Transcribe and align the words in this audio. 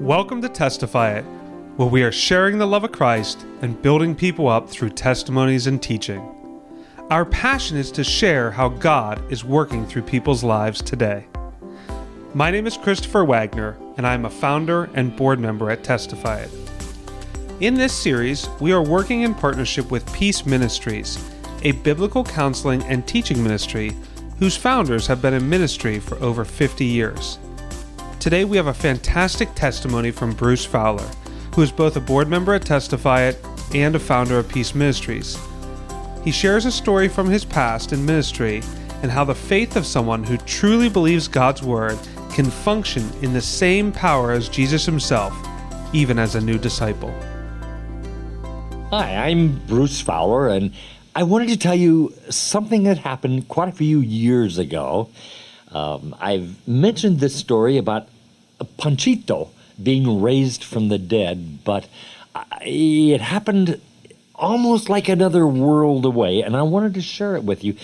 Welcome 0.00 0.42
to 0.42 0.50
Testify 0.50 1.16
It, 1.16 1.22
where 1.76 1.88
we 1.88 2.02
are 2.02 2.12
sharing 2.12 2.58
the 2.58 2.66
love 2.66 2.84
of 2.84 2.92
Christ 2.92 3.46
and 3.62 3.80
building 3.80 4.14
people 4.14 4.46
up 4.46 4.68
through 4.68 4.90
testimonies 4.90 5.66
and 5.66 5.82
teaching. 5.82 6.22
Our 7.08 7.24
passion 7.24 7.78
is 7.78 7.90
to 7.92 8.04
share 8.04 8.50
how 8.50 8.68
God 8.68 9.22
is 9.32 9.42
working 9.42 9.86
through 9.86 10.02
people's 10.02 10.44
lives 10.44 10.82
today. 10.82 11.26
My 12.34 12.50
name 12.50 12.66
is 12.66 12.76
Christopher 12.76 13.24
Wagner, 13.24 13.78
and 13.96 14.06
I'm 14.06 14.26
a 14.26 14.30
founder 14.30 14.90
and 14.92 15.16
board 15.16 15.40
member 15.40 15.70
at 15.70 15.82
Testify 15.82 16.40
It. 16.40 16.50
In 17.60 17.74
this 17.74 17.94
series, 17.94 18.50
we 18.60 18.72
are 18.72 18.82
working 18.82 19.22
in 19.22 19.34
partnership 19.34 19.90
with 19.90 20.12
Peace 20.12 20.44
Ministries, 20.44 21.18
a 21.62 21.72
biblical 21.72 22.22
counseling 22.22 22.82
and 22.82 23.06
teaching 23.08 23.42
ministry 23.42 23.96
whose 24.38 24.58
founders 24.58 25.06
have 25.06 25.22
been 25.22 25.32
in 25.32 25.48
ministry 25.48 25.98
for 25.98 26.22
over 26.22 26.44
50 26.44 26.84
years. 26.84 27.38
Today 28.26 28.44
we 28.44 28.56
have 28.56 28.66
a 28.66 28.74
fantastic 28.74 29.54
testimony 29.54 30.10
from 30.10 30.32
Bruce 30.32 30.64
Fowler, 30.64 31.08
who 31.54 31.62
is 31.62 31.70
both 31.70 31.94
a 31.94 32.00
board 32.00 32.26
member 32.26 32.54
at 32.54 32.66
Testify 32.66 33.22
It 33.22 33.38
and 33.72 33.94
a 33.94 34.00
founder 34.00 34.36
of 34.36 34.48
Peace 34.48 34.74
Ministries. 34.74 35.38
He 36.24 36.32
shares 36.32 36.66
a 36.66 36.72
story 36.72 37.06
from 37.06 37.30
his 37.30 37.44
past 37.44 37.92
in 37.92 38.04
ministry 38.04 38.64
and 39.00 39.12
how 39.12 39.22
the 39.22 39.32
faith 39.32 39.76
of 39.76 39.86
someone 39.86 40.24
who 40.24 40.38
truly 40.38 40.88
believes 40.88 41.28
God's 41.28 41.62
Word 41.62 41.96
can 42.32 42.46
function 42.46 43.08
in 43.22 43.32
the 43.32 43.40
same 43.40 43.92
power 43.92 44.32
as 44.32 44.48
Jesus 44.48 44.84
himself, 44.84 45.32
even 45.92 46.18
as 46.18 46.34
a 46.34 46.40
new 46.40 46.58
disciple. 46.58 47.14
Hi, 48.90 49.28
I'm 49.28 49.56
Bruce 49.68 50.00
Fowler, 50.00 50.48
and 50.48 50.72
I 51.14 51.22
wanted 51.22 51.50
to 51.50 51.56
tell 51.56 51.76
you 51.76 52.12
something 52.28 52.82
that 52.82 52.98
happened 52.98 53.46
quite 53.46 53.68
a 53.68 53.76
few 53.76 54.00
years 54.00 54.58
ago. 54.58 55.10
Um, 55.70 56.16
I've 56.18 56.66
mentioned 56.66 57.20
this 57.20 57.36
story 57.36 57.76
about 57.76 58.08
Panchito 58.60 59.50
being 59.82 60.20
raised 60.20 60.64
from 60.64 60.88
the 60.88 60.98
dead, 60.98 61.64
but 61.64 61.88
it 62.62 63.20
happened 63.20 63.80
almost 64.34 64.88
like 64.88 65.08
another 65.08 65.46
world 65.46 66.04
away, 66.04 66.42
and 66.42 66.56
I 66.56 66.62
wanted 66.62 66.94
to 66.94 67.02
share 67.02 67.36
it 67.36 67.44
with 67.44 67.64
you. 67.64 67.76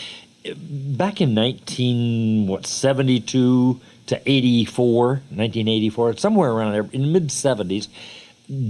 Back 0.57 1.21
in 1.21 1.35
19, 1.35 2.47
what, 2.47 2.67
72 2.67 3.81
to 4.07 4.31
84, 4.31 5.07
1984, 5.07 6.17
somewhere 6.17 6.51
around 6.51 6.73
there, 6.73 6.89
in 6.93 7.03
the 7.03 7.09
mid 7.09 7.29
70s, 7.29 7.89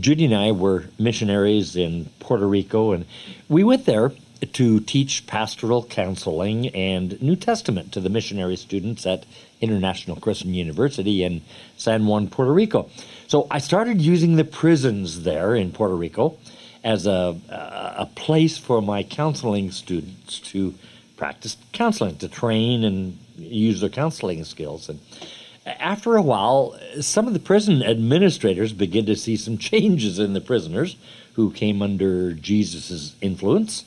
Judy 0.00 0.26
and 0.26 0.34
I 0.34 0.52
were 0.52 0.90
missionaries 0.98 1.74
in 1.74 2.10
Puerto 2.20 2.46
Rico, 2.46 2.92
and 2.92 3.06
we 3.48 3.64
went 3.64 3.86
there 3.86 4.12
to 4.52 4.80
teach 4.80 5.26
pastoral 5.26 5.84
counseling 5.84 6.68
and 6.68 7.20
New 7.22 7.36
Testament 7.36 7.92
to 7.92 8.00
the 8.00 8.08
missionary 8.08 8.56
students 8.56 9.06
at 9.06 9.24
International 9.60 10.16
Christian 10.16 10.54
University 10.54 11.22
in 11.22 11.42
San 11.76 12.06
Juan, 12.06 12.28
Puerto 12.28 12.52
Rico. 12.52 12.90
So 13.28 13.46
I 13.50 13.58
started 13.58 14.00
using 14.00 14.36
the 14.36 14.44
prisons 14.44 15.22
there 15.22 15.54
in 15.54 15.70
Puerto 15.72 15.94
Rico 15.94 16.36
as 16.84 17.06
a, 17.06 17.36
a 17.48 18.08
place 18.14 18.58
for 18.58 18.82
my 18.82 19.04
counseling 19.04 19.70
students 19.70 20.40
to 20.40 20.74
practice 21.16 21.56
counseling, 21.72 22.16
to 22.16 22.28
train 22.28 22.82
and 22.82 23.16
use 23.36 23.80
their 23.80 23.90
counseling 23.90 24.42
skills. 24.44 24.88
And 24.88 24.98
after 25.64 26.16
a 26.16 26.22
while, 26.22 26.76
some 27.00 27.28
of 27.28 27.32
the 27.32 27.38
prison 27.38 27.82
administrators 27.82 28.72
began 28.72 29.06
to 29.06 29.14
see 29.14 29.36
some 29.36 29.58
changes 29.70 30.18
in 30.18 30.32
the 30.32 30.40
prisoners 30.40 30.96
who 31.34 31.52
came 31.52 31.80
under 31.80 32.32
Jesus' 32.32 33.14
influence. 33.20 33.84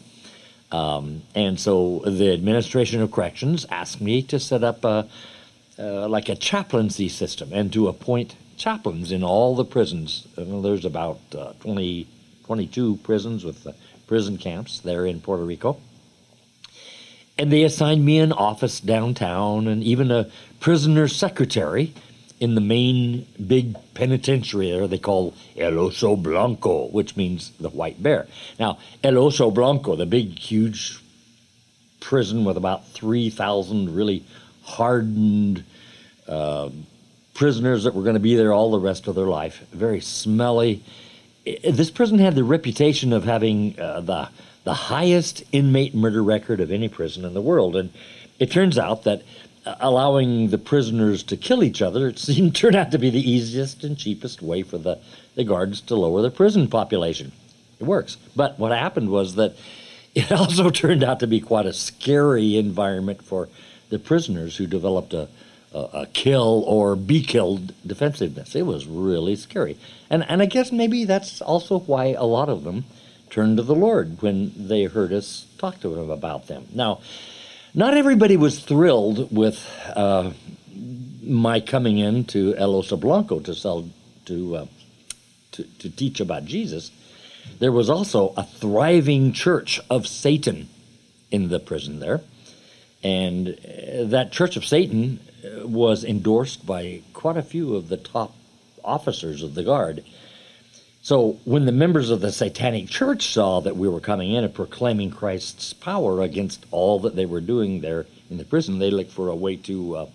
Um, 0.76 1.22
and 1.34 1.58
so 1.58 2.00
the 2.06 2.34
administration 2.34 3.02
of 3.02 3.12
corrections 3.12 3.66
asked 3.72 4.02
me 4.02 4.22
to 4.23 4.40
set 4.40 4.62
up 4.64 4.84
a, 4.84 5.08
uh, 5.80 6.08
like 6.09 6.28
a 6.28 6.36
chaplaincy 6.36 7.08
system 7.08 7.54
and 7.54 7.72
to 7.72 7.88
appoint 7.88 8.36
chaplains 8.58 9.12
in 9.12 9.23
all 9.23 9.56
the 9.56 9.64
prisons. 9.64 10.28
there's 10.36 10.84
about 10.84 11.20
uh, 11.34 11.53
20, 11.62 12.08
22 12.46 12.98
prisons 12.98 13.46
with 13.46 13.66
uh, 13.66 13.72
prison 14.08 14.38
camps 14.38 14.80
there 14.80 15.06
in 15.06 15.22
Puerto 15.22 15.44
Rico. 15.44 15.78
And 17.38 17.52
they 17.52 17.64
assigned 17.64 18.03
me 18.03 18.19
an 18.19 18.34
office 18.34 18.81
downtown 18.81 19.68
and 19.68 19.81
even 19.81 20.12
a 20.12 20.30
prisoner 20.59 21.08
secretary 21.08 21.94
in 22.45 22.53
the 22.53 22.61
main 22.61 23.25
big 23.45 23.75
penitentiary 23.95 24.72
there 24.72 24.88
they 24.88 25.00
call 25.00 25.33
El 25.57 25.73
Oso 25.73 26.16
Blanco, 26.16 26.88
which 26.89 27.17
means 27.17 27.51
the 27.59 27.69
white 27.69 28.01
bear. 28.01 28.28
Now, 28.59 28.78
El 29.03 29.16
Oso 29.16 29.53
Blanco, 29.53 29.95
the 29.95 30.06
big, 30.06 30.38
huge 30.38 31.00
prison 32.00 32.45
with 32.45 32.55
about 32.55 32.88
3,000 32.89 33.95
really 33.95 34.23
hardened 34.63 35.63
uh, 36.28 36.69
prisoners 37.34 37.84
that 37.84 37.95
were 37.95 38.03
going 38.03 38.13
to 38.13 38.19
be 38.19 38.35
there 38.35 38.53
all 38.53 38.69
the 38.69 38.79
rest 38.79 39.07
of 39.07 39.16
their 39.16 39.25
life, 39.25 39.66
very 39.72 40.00
smelly. 40.00 40.84
This 41.45 41.89
prison 41.89 42.19
had 42.19 42.35
the 42.35 42.44
reputation 42.44 43.11
of 43.11 43.23
having 43.23 43.79
uh, 43.79 44.01
the 44.01 44.29
the 44.66 44.73
highest 44.73 45.44
inmate 45.51 45.94
murder 45.94 46.23
record 46.23 46.59
of 46.59 46.72
any 46.72 46.89
prison 46.89 47.23
in 47.23 47.35
the 47.35 47.41
world, 47.41 47.75
and 47.75 47.91
it 48.39 48.51
turns 48.51 48.78
out 48.79 49.03
that 49.03 49.22
allowing 49.66 50.50
the 50.50 50.58
prisoners 50.58 51.24
to 51.24 51.38
kill 51.38 51.64
each 51.64 51.81
other, 51.81 52.08
it 52.08 52.20
seemed 52.20 52.56
turned 52.56 52.76
out 52.76 52.92
to 52.92 52.98
be 52.98 53.09
the 53.09 53.30
easiest 53.30 53.84
and 53.84 53.98
cheapest 53.98 54.42
way 54.42 54.64
for 54.64 54.78
the, 54.78 55.00
the 55.36 55.44
guards 55.44 55.81
to 55.81 55.96
lower 55.96 56.22
the 56.22 56.31
prison 56.31 56.68
population. 56.68 57.31
It 57.80 57.86
works. 57.86 58.18
But 58.36 58.58
what 58.59 58.72
happened 58.72 59.09
was 59.09 59.36
that 59.36 59.56
it 60.16 60.31
also 60.31 60.70
turned 60.70 61.03
out 61.03 61.20
to 61.20 61.28
be 61.28 61.42
quite 61.42 61.66
a 61.66 61.74
scary 61.74 62.58
environment 62.58 63.24
for 63.24 63.50
the 63.90 64.00
prisoners 64.00 64.58
who 64.58 64.66
developed 64.66 65.14
a, 65.14 65.28
a, 65.74 65.80
a 65.80 66.08
kill 66.08 66.64
or 66.66 66.96
be 66.96 67.22
killed 67.22 67.74
defensiveness. 67.86 68.56
It 68.56 68.64
was 68.64 68.88
really 68.88 69.36
scary. 69.36 69.78
And, 70.09 70.26
and 70.30 70.42
I 70.42 70.46
guess 70.46 70.72
maybe 70.72 71.06
that's 71.06 71.42
also 71.42 71.80
why 71.80 72.14
a 72.14 72.24
lot 72.24 72.50
of 72.50 72.64
them 72.64 72.86
turned 73.30 73.58
to 73.58 73.64
the 73.64 73.76
Lord 73.76 74.22
when 74.22 74.53
they 74.56 74.86
heard 74.86 75.12
us 75.12 75.46
talk 75.58 75.82
to 75.82 75.90
them 75.90 76.09
about 76.09 76.47
them. 76.47 76.68
Now, 76.74 77.02
not 77.75 77.94
everybody 77.94 78.38
was 78.38 78.59
thrilled 78.59 79.36
with 79.36 79.69
uh, 79.94 80.31
my 81.22 81.59
coming 81.59 81.97
into 81.97 82.56
El 82.56 82.74
Oso 82.74 82.97
Blanco 82.97 83.40
to 83.41 83.53
sell 83.53 83.90
to, 84.25 84.56
uh, 84.56 84.66
to 85.52 85.63
to 85.80 85.90
teach 85.90 86.22
about 86.22 86.46
Jesus. 86.46 86.90
There 87.59 87.74
was 87.74 87.90
also 87.90 88.34
a 88.38 88.44
thriving 88.44 89.34
church 89.34 89.80
of 89.90 90.08
Satan 90.08 90.69
in 91.30 91.50
the 91.50 91.59
prison 91.59 92.00
there, 92.00 92.22
and 93.03 93.50
uh, 93.50 94.06
that 94.06 94.31
church 94.31 94.56
of 94.56 94.66
Satan 94.66 95.19
uh, 95.44 95.68
was 95.68 96.06
endorsed 96.06 96.66
by 96.66 97.02
quite 97.14 97.38
a 97.38 97.44
few 97.44 97.75
of 97.75 97.90
the 97.90 97.97
top 97.97 98.34
officers 98.84 99.44
of 99.44 99.53
the 99.53 99.64
guard. 99.64 100.03
So 101.05 101.38
when 101.45 101.66
the 101.66 101.71
members 101.71 102.09
of 102.09 102.19
the 102.19 102.31
Satanic 102.31 102.89
Church 102.89 103.31
saw 103.31 103.59
that 103.59 103.77
we 103.77 103.88
were 103.88 103.99
coming 103.99 104.31
in 104.31 104.43
and 104.43 104.51
proclaiming 104.51 105.11
Christ's 105.11 105.71
power 105.71 106.23
against 106.23 106.66
all 106.71 107.01
that 107.01 107.16
they 107.16 107.27
were 107.27 107.41
doing 107.41 107.81
there 107.81 108.07
in 108.31 108.39
the 108.39 108.43
prison, 108.43 108.79
they 108.79 108.89
looked 108.89 109.11
for 109.11 109.29
a 109.29 109.35
way 109.35 109.55
to, 109.55 109.97
uh, 109.97 110.05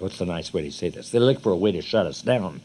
what's 0.00 0.18
the 0.18 0.26
nice 0.26 0.52
way 0.52 0.62
to 0.62 0.72
say 0.72 0.88
this? 0.88 1.10
They 1.10 1.20
looked 1.20 1.42
for 1.42 1.52
a 1.52 1.56
way 1.56 1.70
to 1.70 1.82
shut 1.82 2.06
us 2.06 2.20
down. 2.20 2.62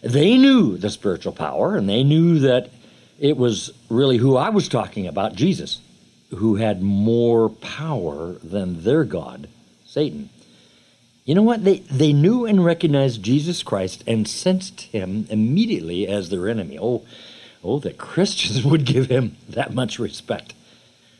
They 0.00 0.38
knew 0.38 0.78
the 0.78 0.88
spiritual 0.88 1.34
power, 1.34 1.76
and 1.76 1.86
they 1.86 2.02
knew 2.02 2.38
that 2.38 2.70
it 3.18 3.36
was 3.36 3.70
really 3.90 4.16
who 4.16 4.38
I 4.38 4.48
was 4.48 4.70
talking 4.70 5.06
about, 5.06 5.34
Jesus, 5.34 5.82
who 6.30 6.54
had 6.54 6.80
more 6.80 7.50
power 7.50 8.32
than 8.42 8.84
their 8.84 9.04
God, 9.04 9.50
Satan. 9.84 10.30
You 11.28 11.34
know 11.34 11.42
what? 11.42 11.62
They, 11.62 11.80
they 11.80 12.14
knew 12.14 12.46
and 12.46 12.64
recognized 12.64 13.22
Jesus 13.22 13.62
Christ 13.62 14.02
and 14.06 14.26
sensed 14.26 14.80
him 14.80 15.26
immediately 15.28 16.08
as 16.08 16.30
their 16.30 16.48
enemy. 16.48 16.78
Oh, 16.80 17.04
oh, 17.62 17.78
that 17.80 17.98
Christians 17.98 18.64
would 18.64 18.86
give 18.86 19.10
him 19.10 19.36
that 19.46 19.74
much 19.74 19.98
respect. 19.98 20.54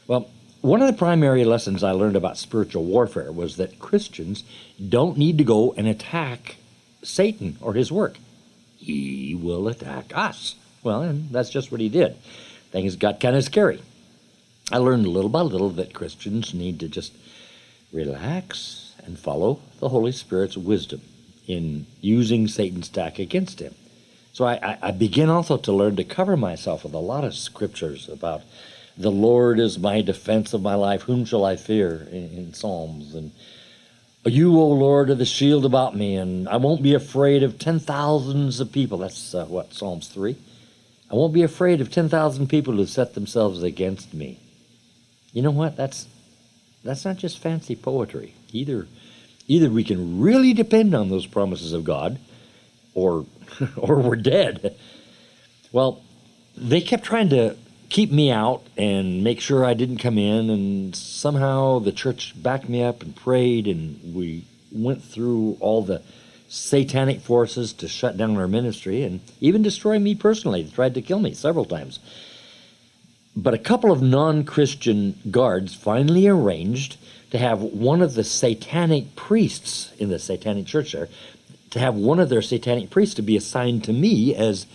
Well, 0.06 0.30
one 0.62 0.80
of 0.80 0.86
the 0.86 0.96
primary 0.96 1.44
lessons 1.44 1.84
I 1.84 1.90
learned 1.90 2.16
about 2.16 2.38
spiritual 2.38 2.84
warfare 2.84 3.30
was 3.30 3.58
that 3.58 3.78
Christians 3.80 4.44
don't 4.88 5.18
need 5.18 5.36
to 5.36 5.44
go 5.44 5.74
and 5.76 5.86
attack 5.86 6.56
Satan 7.02 7.58
or 7.60 7.74
his 7.74 7.92
work. 7.92 8.16
He 8.78 9.34
will 9.34 9.68
attack 9.68 10.16
us. 10.16 10.54
Well, 10.82 11.02
and 11.02 11.28
that's 11.28 11.50
just 11.50 11.70
what 11.70 11.82
he 11.82 11.90
did. 11.90 12.16
Things 12.72 12.96
got 12.96 13.20
kind 13.20 13.36
of 13.36 13.44
scary. 13.44 13.82
I 14.72 14.78
learned 14.78 15.06
little 15.06 15.28
by 15.28 15.42
little 15.42 15.68
that 15.68 15.92
Christians 15.92 16.54
need 16.54 16.80
to 16.80 16.88
just 16.88 17.12
relax 17.92 18.87
and 19.08 19.18
follow 19.18 19.60
the 19.80 19.88
Holy 19.88 20.12
Spirit's 20.12 20.56
wisdom 20.56 21.00
in 21.46 21.86
using 22.00 22.46
Satan's 22.46 22.88
attack 22.88 23.18
against 23.18 23.60
him. 23.60 23.74
So 24.32 24.46
I, 24.46 24.78
I, 24.80 24.90
begin 24.92 25.30
also 25.30 25.56
to 25.56 25.72
learn 25.72 25.96
to 25.96 26.04
cover 26.04 26.36
myself 26.36 26.84
with 26.84 26.94
a 26.94 26.98
lot 26.98 27.24
of 27.24 27.34
scriptures 27.34 28.08
about 28.08 28.42
the 28.96 29.10
Lord 29.10 29.58
is 29.58 29.78
my 29.78 30.00
defense 30.02 30.52
of 30.52 30.62
my 30.62 30.74
life. 30.74 31.02
Whom 31.02 31.24
shall 31.24 31.44
I 31.44 31.56
fear 31.56 32.06
in, 32.12 32.30
in 32.30 32.54
Psalms? 32.54 33.14
And 33.14 33.32
you, 34.24 34.56
O 34.60 34.68
Lord, 34.68 35.10
are 35.10 35.16
the 35.16 35.24
shield 35.24 35.64
about 35.64 35.96
me, 35.96 36.16
and 36.16 36.48
I 36.48 36.56
won't 36.58 36.82
be 36.82 36.94
afraid 36.94 37.42
of 37.42 37.58
ten 37.58 37.80
thousands 37.80 38.60
of 38.60 38.70
people. 38.70 38.98
That's 38.98 39.34
uh, 39.34 39.46
what, 39.46 39.74
Psalms 39.74 40.08
3? 40.08 40.36
I 41.10 41.14
won't 41.14 41.32
be 41.32 41.42
afraid 41.42 41.80
of 41.80 41.90
10,000 41.90 42.48
people 42.48 42.74
who 42.74 42.86
set 42.86 43.14
themselves 43.14 43.62
against 43.62 44.12
me. 44.12 44.38
You 45.32 45.42
know 45.42 45.50
what? 45.50 45.76
That's, 45.76 46.06
that's 46.84 47.04
not 47.04 47.16
just 47.16 47.38
fancy 47.38 47.74
poetry. 47.74 48.34
Either, 48.52 48.86
either 49.48 49.70
we 49.70 49.82
can 49.82 50.20
really 50.20 50.52
depend 50.52 50.94
on 50.94 51.08
those 51.08 51.26
promises 51.26 51.72
of 51.72 51.84
God, 51.84 52.18
or, 52.94 53.26
or 53.76 54.00
we're 54.00 54.16
dead. 54.16 54.76
Well, 55.72 56.02
they 56.56 56.80
kept 56.80 57.04
trying 57.04 57.30
to 57.30 57.56
keep 57.88 58.12
me 58.12 58.30
out 58.30 58.62
and 58.76 59.24
make 59.24 59.40
sure 59.40 59.64
I 59.64 59.74
didn't 59.74 59.98
come 59.98 60.18
in, 60.18 60.50
and 60.50 60.94
somehow 60.94 61.78
the 61.78 61.92
church 61.92 62.34
backed 62.40 62.68
me 62.68 62.82
up 62.82 63.02
and 63.02 63.16
prayed, 63.16 63.66
and 63.66 64.14
we 64.14 64.44
went 64.70 65.02
through 65.02 65.56
all 65.60 65.82
the 65.82 66.02
satanic 66.48 67.20
forces 67.20 67.72
to 67.74 67.88
shut 67.88 68.16
down 68.16 68.36
our 68.36 68.48
ministry 68.48 69.02
and 69.02 69.20
even 69.40 69.62
destroy 69.62 69.98
me 69.98 70.14
personally. 70.14 70.62
They 70.62 70.70
tried 70.70 70.94
to 70.94 71.02
kill 71.02 71.18
me 71.18 71.34
several 71.34 71.64
times. 71.64 71.98
But 73.38 73.54
a 73.54 73.58
couple 73.58 73.92
of 73.92 74.02
non 74.02 74.42
Christian 74.42 75.16
guards 75.30 75.72
finally 75.72 76.26
arranged 76.26 76.96
to 77.30 77.38
have 77.38 77.62
one 77.62 78.02
of 78.02 78.14
the 78.14 78.24
satanic 78.24 79.14
priests 79.14 79.92
in 79.96 80.08
the 80.08 80.18
satanic 80.18 80.66
church 80.66 80.90
there, 80.90 81.08
to 81.70 81.78
have 81.78 81.94
one 81.94 82.18
of 82.18 82.30
their 82.30 82.42
satanic 82.42 82.90
priests 82.90 83.14
to 83.14 83.22
be 83.22 83.36
assigned 83.36 83.84
to 83.84 83.92
me 83.92 84.34
as 84.34 84.66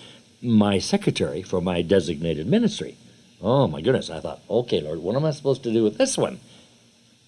my 0.42 0.80
secretary 0.80 1.42
for 1.42 1.60
my 1.60 1.81
designated 1.81 2.48
ministry. 2.48 2.95
Oh 3.42 3.68
my 3.68 3.81
goodness, 3.81 4.10
I 4.10 4.21
thought, 4.21 4.39
okay, 4.50 4.80
Lord, 4.80 5.00
what 5.00 5.18
am 5.18 5.25
I 5.25 5.31
supposed 5.31 5.63
to 5.63 5.74
do 5.74 5.83
with 5.83 5.98
this 5.98 6.18
one? 6.18 6.39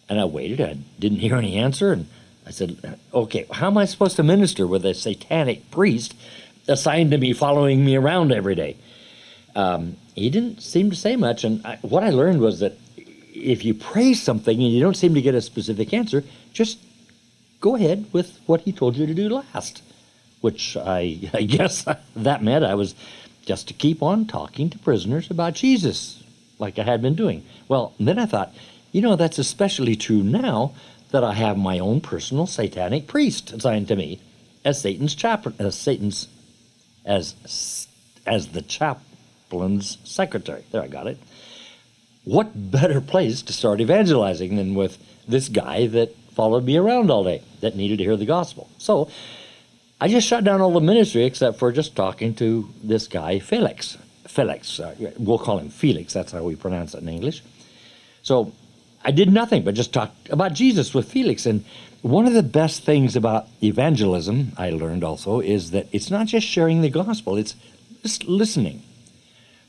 And 0.08 0.22
I 0.22 0.26
waited, 0.26 0.62
I 0.62 0.78
didn't 1.00 1.20
hear 1.20 1.36
any 1.36 1.58
answer, 1.58 1.92
and 1.92 2.08
I 2.48 2.52
said, 2.52 2.98
okay, 3.14 3.46
how 3.52 3.68
am 3.68 3.78
I 3.78 3.84
supposed 3.84 4.16
to 4.16 4.24
minister 4.24 4.66
with 4.66 4.86
a 4.86 4.94
satanic 4.94 5.70
priest 5.70 6.16
assigned 6.66 7.12
to 7.12 7.18
me 7.18 7.34
following 7.34 7.84
me 7.84 7.98
around 7.98 8.32
every 8.32 8.56
day? 8.56 8.78
Um, 9.54 9.98
he 10.16 10.30
didn't 10.30 10.62
seem 10.62 10.90
to 10.90 10.96
say 10.96 11.16
much, 11.16 11.44
and 11.44 11.66
I, 11.66 11.78
what 11.82 12.04
I 12.04 12.10
learned 12.10 12.40
was 12.40 12.60
that 12.60 12.78
if 12.98 13.66
you 13.66 13.74
pray 13.74 14.14
something 14.14 14.58
and 14.62 14.72
you 14.72 14.80
don't 14.80 14.96
seem 14.96 15.14
to 15.14 15.22
get 15.22 15.36
a 15.36 15.42
specific 15.42 15.94
answer, 15.94 16.24
just 16.54 16.80
go 17.60 17.76
ahead 17.76 18.06
with 18.14 18.40
what 18.46 18.62
he 18.62 18.72
told 18.72 18.96
you 18.96 19.06
to 19.06 19.14
do 19.14 19.28
last. 19.28 19.82
Which 20.40 20.78
I, 20.78 21.20
I 21.34 21.44
guess 21.44 21.86
that 22.16 22.44
meant 22.44 22.64
I 22.64 22.76
was 22.76 22.96
just 23.46 23.68
to 23.68 23.74
keep 23.74 24.02
on 24.02 24.26
talking 24.26 24.70
to 24.70 24.80
prisoners 24.80 25.30
about 25.30 25.54
Jesus, 25.54 26.24
like 26.60 26.80
I 26.80 26.84
had 26.84 27.02
been 27.02 27.16
doing. 27.16 27.44
Well, 27.68 27.94
then 28.00 28.18
I 28.18 28.26
thought, 28.26 28.54
you 28.92 29.02
know, 29.02 29.16
that's 29.16 29.38
especially 29.38 29.98
true 29.98 30.24
now 30.24 30.74
that 31.12 31.24
I 31.24 31.34
have 31.34 31.58
my 31.58 31.78
own 31.78 32.02
personal 32.02 32.48
satanic 32.48 33.08
priest 33.08 33.52
assigned 33.52 33.90
to 33.90 33.96
me 33.96 34.22
as 34.64 34.82
Satan's 34.82 35.14
chaplain, 35.14 35.56
as 35.60 35.76
Satan's, 35.76 36.28
as 37.06 37.36
as 38.26 38.48
the 38.50 38.62
chaplain's 39.50 39.98
secretary. 40.04 40.64
There, 40.72 40.82
I 40.82 40.88
got 40.88 41.08
it 41.08 41.18
what 42.26 42.72
better 42.72 43.00
place 43.00 43.44
to 43.44 43.54
start 43.54 43.80
evangelizing 43.80 44.56
than 44.58 44.76
with 44.76 44.98
this 45.28 45.48
guy 45.48 45.88
that 45.88 46.14
followed 46.34 46.66
me 46.66 46.76
around 46.76 47.10
all 47.10 47.24
day 47.24 47.42
that 47.62 47.76
needed 47.76 48.00
to 48.00 48.04
hear 48.04 48.18
the 48.18 48.26
gospel? 48.26 48.70
So 48.78 49.10
I 50.02 50.10
just 50.10 50.28
shut 50.28 50.44
down 50.44 50.60
all 50.60 50.74
the 50.74 50.82
ministry 50.82 51.24
except 51.24 51.60
for 51.60 51.72
just 51.72 51.96
talking 51.96 52.34
to 52.36 52.68
this 52.84 53.08
guy, 53.08 53.40
Felix. 53.40 53.98
Felix, 54.28 54.80
uh, 54.80 54.96
we'll 55.18 55.38
call 55.38 55.60
him 55.60 55.70
Felix, 55.70 56.14
that's 56.14 56.34
how 56.34 56.44
we 56.44 56.56
pronounce 56.56 56.94
it 56.96 57.04
in 57.04 57.10
English. 57.10 57.44
So 58.24 58.52
I 59.04 59.12
did 59.12 59.32
nothing 59.32 59.64
but 59.64 59.76
just 59.76 59.94
talk 59.94 60.12
about 60.32 60.54
Jesus 60.54 60.94
with 60.96 61.10
Felix. 61.10 61.46
And 61.46 61.64
one 62.02 62.26
of 62.26 62.34
the 62.34 62.44
best 62.44 62.84
things 62.84 63.16
about 63.16 63.48
evangelism, 63.64 64.54
I 64.58 64.72
learned 64.72 65.04
also, 65.04 65.40
is 65.42 65.72
that 65.72 65.88
it's 65.92 66.10
not 66.10 66.26
just 66.26 66.48
sharing 66.48 66.82
the 66.82 66.90
gospel, 66.90 67.38
it's 67.38 67.56
just 68.02 68.24
listening. 68.24 68.82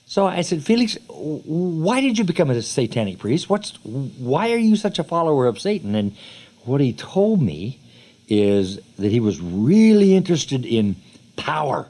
So 0.07 0.25
I 0.25 0.43
said, 0.43 0.63
Felix, 0.63 0.97
why 1.09 2.01
did 2.01 2.17
you 2.17 2.25
become 2.25 2.49
a 2.49 2.63
satanic 2.63 3.19
priest? 3.19 3.51
What's 3.51 3.73
why 3.85 4.53
are 4.53 4.59
you 4.59 4.77
such 4.77 5.01
a 5.01 5.05
follower 5.05 5.47
of 5.47 5.61
Satan? 5.61 5.97
And 5.97 6.17
what 6.65 6.81
he 6.81 6.93
told 6.93 7.43
me 7.43 7.81
is 8.29 8.79
that 8.99 9.11
he 9.11 9.19
was 9.19 9.41
really 9.41 10.15
interested 10.15 10.65
in 10.65 10.95
power 11.37 11.89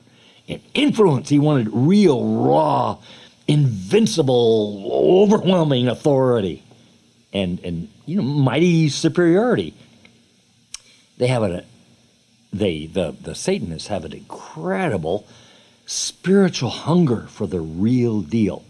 and 0.48 0.62
influence. 0.72 1.28
He 1.28 1.38
wanted 1.38 1.68
real, 1.70 2.24
raw, 2.24 2.98
invincible, 3.46 4.90
overwhelming 5.22 5.86
authority 5.86 6.62
and 7.34 7.60
and 7.60 7.88
you 8.06 8.16
know 8.16 8.22
mighty 8.22 8.88
superiority. 8.88 9.74
They 11.19 11.26
have 11.26 11.42
a 11.42 11.64
they 12.50 12.86
the 12.86 13.14
the 13.20 13.34
Satanists 13.34 13.88
have 13.88 14.06
an 14.06 14.14
incredible 14.14 15.26
spiritual 15.86 16.70
hunger 16.70 17.26
for 17.28 17.46
the 17.46 17.60
real 17.60 18.20
deal. 18.20 18.64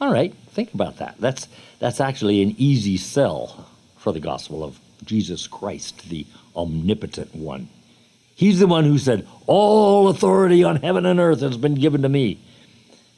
All 0.00 0.12
right, 0.12 0.34
think 0.52 0.72
about 0.74 0.98
that. 0.98 1.16
That's, 1.18 1.48
that's 1.78 2.00
actually 2.00 2.42
an 2.42 2.54
easy 2.58 2.96
sell 2.96 3.68
for 3.96 4.12
the 4.12 4.20
gospel 4.20 4.62
of 4.62 4.78
Jesus 5.04 5.46
Christ, 5.46 6.08
the 6.08 6.26
omnipotent 6.54 7.34
one. 7.34 7.68
He's 8.34 8.58
the 8.58 8.66
one 8.66 8.84
who 8.84 8.98
said, 8.98 9.26
All 9.46 10.08
authority 10.08 10.64
on 10.64 10.76
heaven 10.76 11.06
and 11.06 11.20
earth 11.20 11.40
has 11.40 11.56
been 11.56 11.74
given 11.74 12.02
to 12.02 12.08
me. 12.08 12.38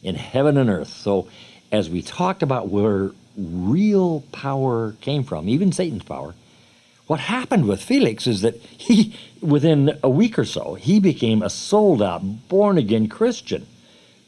In 0.02 0.14
heaven 0.14 0.58
and 0.58 0.68
earth. 0.68 0.88
So, 0.88 1.28
as 1.72 1.88
we 1.88 2.02
talked 2.02 2.42
about 2.42 2.68
where 2.68 3.12
real 3.36 4.20
power 4.32 4.92
came 5.00 5.24
from, 5.24 5.48
even 5.48 5.72
Satan's 5.72 6.02
power, 6.02 6.34
what 7.06 7.20
happened 7.20 7.68
with 7.68 7.82
Felix 7.82 8.26
is 8.26 8.40
that 8.40 8.56
he, 8.56 9.14
within 9.40 9.98
a 10.02 10.08
week 10.08 10.38
or 10.38 10.44
so, 10.44 10.74
he 10.74 11.00
became 11.00 11.42
a 11.42 11.50
sold 11.50 12.00
out, 12.02 12.48
born 12.48 12.78
again 12.78 13.08
Christian. 13.08 13.66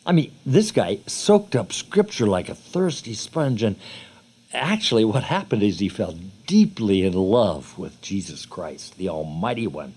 I 0.04 0.12
mean, 0.12 0.32
this 0.44 0.70
guy 0.70 0.98
soaked 1.06 1.56
up 1.56 1.72
scripture 1.72 2.26
like 2.26 2.48
a 2.48 2.54
thirsty 2.54 3.14
sponge. 3.14 3.62
And 3.62 3.76
actually, 4.52 5.04
what 5.04 5.24
happened 5.24 5.62
is 5.62 5.78
he 5.78 5.88
fell 5.88 6.16
deeply 6.46 7.02
in 7.02 7.14
love 7.14 7.78
with 7.78 8.00
Jesus 8.02 8.46
Christ, 8.46 8.98
the 8.98 9.08
Almighty 9.08 9.66
One. 9.66 9.94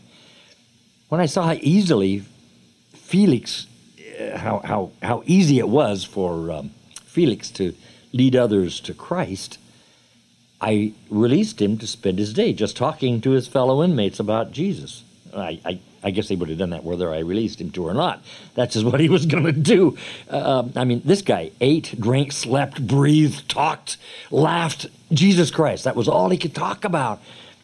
When 1.10 1.20
I 1.20 1.26
saw 1.26 1.44
how 1.44 1.58
easily 1.62 2.24
Felix, 2.94 3.68
uh, 4.20 4.38
how, 4.38 4.60
how, 4.60 4.92
how 5.04 5.24
easy 5.26 5.60
it 5.60 5.68
was 5.68 6.04
for 6.04 6.52
um, 6.52 6.72
Felix 7.06 7.52
to 7.52 7.76
lead 8.14 8.36
others 8.36 8.80
to 8.82 8.94
Christ, 8.94 9.58
I 10.62 10.94
released 11.10 11.62
him 11.62 11.78
to 11.78 11.88
spend 11.88 12.20
his 12.20 12.34
day 12.34 12.54
just 12.54 12.76
talking 12.76 13.22
to 13.22 13.32
his 13.32 13.48
fellow 13.48 13.84
inmates 13.84 14.20
about 14.20 14.52
Jesus. 14.52 15.04
I, 15.34 15.60
I, 15.64 15.80
I 16.04 16.12
guess 16.12 16.28
they 16.28 16.36
would 16.36 16.50
have 16.50 16.58
done 16.58 16.72
that 16.72 16.84
whether 16.84 17.14
I 17.14 17.20
released 17.20 17.62
him 17.62 17.72
to 17.72 17.88
or 17.88 17.94
not. 17.94 18.24
That's 18.56 18.74
just 18.74 18.86
what 18.86 19.00
he 19.00 19.10
was 19.10 19.26
going 19.28 19.46
to 19.46 19.52
do. 19.52 19.98
Uh, 20.30 20.64
I 20.76 20.84
mean, 20.84 21.02
this 21.06 21.22
guy 21.22 21.52
ate, 21.62 21.96
drank, 22.00 22.32
slept, 22.32 22.86
breathed, 22.86 23.48
talked, 23.48 23.98
laughed. 24.32 24.88
Jesus 25.12 25.52
Christ, 25.52 25.86
that 25.86 25.96
was 25.96 26.08
all 26.08 26.30
he 26.30 26.38
could 26.38 26.56
talk 26.56 26.84
about. 26.84 27.22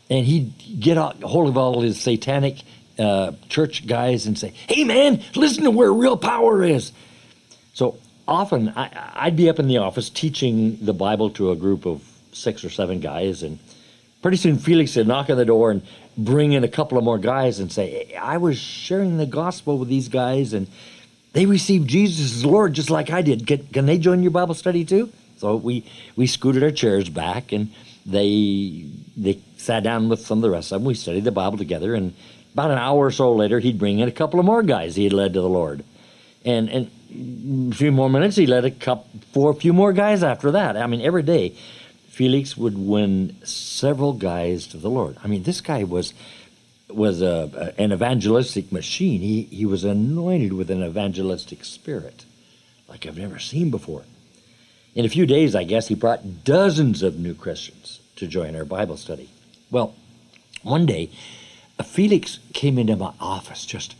And 0.09 0.25
he'd 0.25 0.53
get 0.79 0.97
a 0.97 1.15
hold 1.27 1.49
of 1.49 1.57
all 1.57 1.81
his 1.81 1.99
satanic 1.99 2.57
uh, 2.99 3.33
church 3.49 3.87
guys 3.87 4.25
and 4.25 4.37
say, 4.37 4.53
hey, 4.67 4.83
man, 4.83 5.21
listen 5.35 5.63
to 5.63 5.71
where 5.71 5.91
real 5.91 6.15
power 6.15 6.63
is. 6.63 6.91
So 7.73 7.97
often 8.27 8.69
I, 8.69 9.11
I'd 9.15 9.35
be 9.35 9.49
up 9.49 9.59
in 9.59 9.67
the 9.67 9.77
office 9.77 10.09
teaching 10.09 10.77
the 10.81 10.93
Bible 10.93 11.31
to 11.31 11.51
a 11.51 11.55
group 11.55 11.85
of 11.85 12.03
six 12.35 12.63
or 12.63 12.69
seven 12.69 12.99
guys, 12.99 13.43
and 13.43 13.59
pretty 14.21 14.37
soon 14.37 14.57
Felix 14.57 14.95
would 14.95 15.07
knock 15.07 15.29
on 15.29 15.37
the 15.37 15.45
door 15.45 15.71
and 15.71 15.81
bring 16.17 16.53
in 16.53 16.63
a 16.63 16.67
couple 16.67 16.97
of 16.97 17.03
more 17.03 17.17
guys 17.17 17.59
and 17.59 17.71
say, 17.71 18.15
I 18.19 18.37
was 18.37 18.57
sharing 18.57 19.17
the 19.17 19.25
gospel 19.25 19.77
with 19.77 19.89
these 19.89 20.07
guys, 20.07 20.53
and 20.53 20.67
they 21.33 21.45
received 21.45 21.87
Jesus 21.89 22.33
as 22.37 22.45
Lord 22.45 22.73
just 22.73 22.89
like 22.89 23.09
I 23.09 23.21
did. 23.21 23.45
Can, 23.45 23.67
can 23.67 23.85
they 23.85 23.97
join 23.97 24.21
your 24.21 24.31
Bible 24.31 24.53
study 24.53 24.85
too? 24.85 25.11
So 25.37 25.55
we, 25.55 25.83
we 26.15 26.27
scooted 26.27 26.63
our 26.63 26.71
chairs 26.71 27.09
back, 27.09 27.51
and 27.51 27.71
they 28.05 28.85
they 29.17 29.39
sat 29.57 29.83
down 29.83 30.09
with 30.09 30.19
some 30.25 30.37
of 30.37 30.41
the 30.43 30.49
rest 30.49 30.71
of 30.71 30.81
them. 30.81 30.87
We 30.87 30.93
studied 30.93 31.23
the 31.23 31.31
Bible 31.31 31.57
together, 31.57 31.95
and 31.95 32.13
about 32.53 32.71
an 32.71 32.77
hour 32.77 33.05
or 33.05 33.11
so 33.11 33.33
later, 33.33 33.59
he'd 33.59 33.77
bring 33.77 33.99
in 33.99 34.07
a 34.07 34.13
couple 34.13 34.39
of 34.39 34.45
more 34.45 34.63
guys 34.63 34.95
he 34.95 35.03
had 35.03 35.13
led 35.13 35.33
to 35.33 35.41
the 35.41 35.49
Lord. 35.49 35.83
And, 36.45 36.69
and 36.69 37.71
a 37.71 37.75
few 37.75 37.91
more 37.91 38.09
minutes, 38.09 38.37
he 38.37 38.45
led 38.45 38.63
a 38.63 38.71
couple, 38.71 39.07
four, 39.33 39.51
a 39.51 39.55
few 39.55 39.73
more 39.73 39.91
guys 39.91 40.23
after 40.23 40.51
that. 40.51 40.77
I 40.77 40.87
mean, 40.87 41.01
every 41.01 41.23
day 41.23 41.55
Felix 42.15 42.55
would 42.55 42.77
win 42.77 43.35
several 43.43 44.13
guys 44.13 44.67
to 44.67 44.77
the 44.77 44.89
Lord. 44.89 45.17
I 45.21 45.27
mean, 45.27 45.43
this 45.43 45.59
guy 45.59 45.83
was 45.83 46.13
was 46.87 47.21
a, 47.21 47.73
an 47.77 47.91
evangelistic 47.91 48.71
machine. 48.71 49.19
He 49.19 49.41
he 49.51 49.65
was 49.65 49.83
anointed 49.83 50.53
with 50.53 50.71
an 50.71 50.81
evangelistic 50.81 51.65
spirit, 51.65 52.23
like 52.87 53.05
I've 53.05 53.17
never 53.17 53.37
seen 53.37 53.69
before. 53.69 54.03
In 54.93 55.03
a 55.03 55.09
few 55.09 55.25
days, 55.25 55.55
I 55.55 55.65
guess 55.65 55.89
he 55.89 55.95
brought 55.95 56.45
dozens 56.45 57.03
of 57.03 57.19
new 57.19 57.33
Christians 57.33 57.99
to 58.15 58.27
join 58.27 58.55
our 58.55 58.63
Bible 58.63 58.95
study. 58.95 59.29
Well, 59.69 59.93
one 60.63 60.85
day, 60.85 61.09
Felix 61.83 62.39
came 62.53 62.79
into 62.79 62.95
my 62.95 63.11
office 63.19 63.65
just 63.65 63.93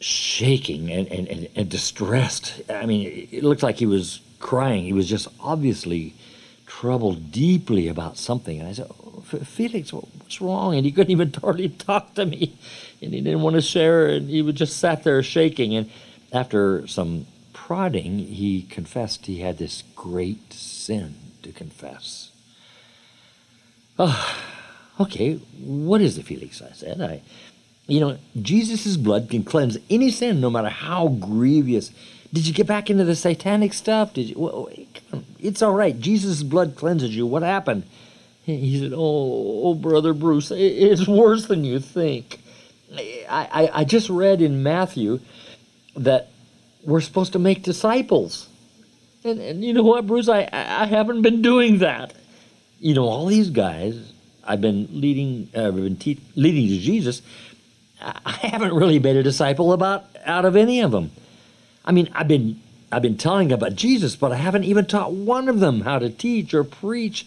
shaking 0.00 0.90
and, 0.90 1.06
and, 1.06 1.48
and 1.54 1.68
distressed. 1.68 2.60
I 2.68 2.86
mean, 2.86 3.28
it 3.30 3.44
looked 3.44 3.62
like 3.62 3.76
he 3.76 3.86
was 3.86 4.20
crying. 4.40 4.82
He 4.82 4.92
was 4.92 5.08
just 5.08 5.28
obviously 5.38 6.14
troubled 6.70 7.32
deeply 7.32 7.88
about 7.88 8.16
something. 8.16 8.60
And 8.60 8.68
I 8.68 8.72
said, 8.72 8.88
oh, 8.90 9.22
Felix, 9.22 9.92
what's 9.92 10.40
wrong? 10.40 10.76
And 10.76 10.86
he 10.86 10.92
couldn't 10.92 11.10
even 11.10 11.32
hardly 11.42 11.70
talk 11.70 12.14
to 12.14 12.26
me. 12.26 12.56
And 13.02 13.12
he 13.12 13.20
didn't 13.20 13.42
want 13.42 13.56
to 13.56 13.62
share. 13.62 14.06
And 14.06 14.30
he 14.30 14.42
would 14.42 14.56
just 14.56 14.78
sat 14.78 15.04
there 15.04 15.22
shaking. 15.22 15.74
And 15.74 15.90
after 16.32 16.86
some 16.86 17.26
prodding, 17.52 18.18
he 18.20 18.62
confessed 18.62 19.26
he 19.26 19.40
had 19.40 19.58
this 19.58 19.82
great 19.96 20.52
sin 20.52 21.16
to 21.42 21.52
confess. 21.52 22.30
Oh, 23.98 24.36
okay, 25.00 25.36
what 25.60 26.00
is 26.00 26.18
it, 26.18 26.26
Felix? 26.26 26.62
I 26.62 26.72
said. 26.72 27.00
I, 27.02 27.22
You 27.88 28.00
know, 28.00 28.18
Jesus' 28.40 28.96
blood 28.96 29.28
can 29.30 29.44
cleanse 29.44 29.78
any 29.90 30.10
sin, 30.10 30.40
no 30.40 30.50
matter 30.50 30.70
how 30.70 31.08
grievous. 31.08 31.92
Did 32.32 32.46
you 32.46 32.54
get 32.54 32.66
back 32.66 32.90
into 32.90 33.04
the 33.04 33.16
satanic 33.16 33.72
stuff? 33.72 34.14
Did 34.14 34.30
you? 34.30 34.38
Well, 34.38 34.70
it's 35.38 35.62
all 35.62 35.74
right. 35.74 35.98
Jesus' 35.98 36.42
blood 36.42 36.76
cleanses 36.76 37.14
you. 37.14 37.26
What 37.26 37.42
happened? 37.42 37.84
He 38.44 38.80
said, 38.80 38.92
"Oh, 38.92 39.62
oh 39.64 39.74
brother 39.74 40.12
Bruce, 40.12 40.50
it's 40.50 41.06
worse 41.08 41.46
than 41.46 41.64
you 41.64 41.80
think." 41.80 42.40
I, 42.92 43.48
I, 43.52 43.70
I 43.80 43.84
just 43.84 44.10
read 44.10 44.42
in 44.42 44.62
Matthew 44.62 45.20
that 45.96 46.28
we're 46.84 47.00
supposed 47.00 47.32
to 47.34 47.38
make 47.38 47.62
disciples. 47.62 48.48
And, 49.22 49.38
and 49.40 49.64
you 49.64 49.72
know 49.72 49.82
what, 49.82 50.06
Bruce? 50.06 50.28
I, 50.28 50.48
I 50.52 50.86
haven't 50.86 51.22
been 51.22 51.42
doing 51.42 51.78
that. 51.78 52.14
You 52.80 52.94
know, 52.94 53.04
all 53.04 53.26
these 53.26 53.50
guys 53.50 54.12
I've 54.44 54.60
been 54.60 54.88
leading, 54.90 55.48
uh, 55.54 55.70
been 55.70 55.96
te- 55.96 56.20
leading 56.34 56.68
to 56.68 56.78
Jesus. 56.78 57.22
I 58.00 58.32
haven't 58.42 58.74
really 58.74 58.98
made 58.98 59.16
a 59.16 59.22
disciple 59.22 59.72
about 59.72 60.04
out 60.24 60.44
of 60.44 60.56
any 60.56 60.80
of 60.80 60.90
them. 60.90 61.10
I 61.84 61.92
mean, 61.92 62.10
I've 62.14 62.28
been 62.28 62.60
I've 62.92 63.02
been 63.02 63.16
telling 63.16 63.52
about 63.52 63.76
Jesus, 63.76 64.16
but 64.16 64.32
I 64.32 64.36
haven't 64.36 64.64
even 64.64 64.84
taught 64.84 65.12
one 65.12 65.48
of 65.48 65.60
them 65.60 65.82
how 65.82 65.98
to 65.98 66.10
teach 66.10 66.52
or 66.52 66.64
preach. 66.64 67.26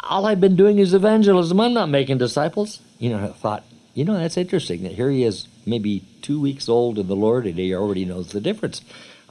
All 0.00 0.26
I've 0.26 0.40
been 0.40 0.56
doing 0.56 0.78
is 0.78 0.92
evangelism. 0.92 1.60
I'm 1.60 1.74
not 1.74 1.88
making 1.88 2.18
disciples. 2.18 2.80
You 2.98 3.10
know, 3.10 3.24
I 3.24 3.28
thought, 3.28 3.64
you 3.94 4.04
know, 4.04 4.18
that's 4.18 4.36
interesting 4.36 4.82
that 4.82 4.92
here 4.92 5.10
he 5.10 5.22
is, 5.22 5.46
maybe 5.64 6.02
two 6.20 6.40
weeks 6.40 6.68
old 6.68 6.98
in 6.98 7.06
the 7.06 7.14
Lord, 7.14 7.46
and 7.46 7.56
he 7.56 7.72
already 7.72 8.04
knows 8.04 8.32
the 8.32 8.40
difference. 8.40 8.82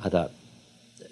I 0.02 0.08
thought, 0.08 0.32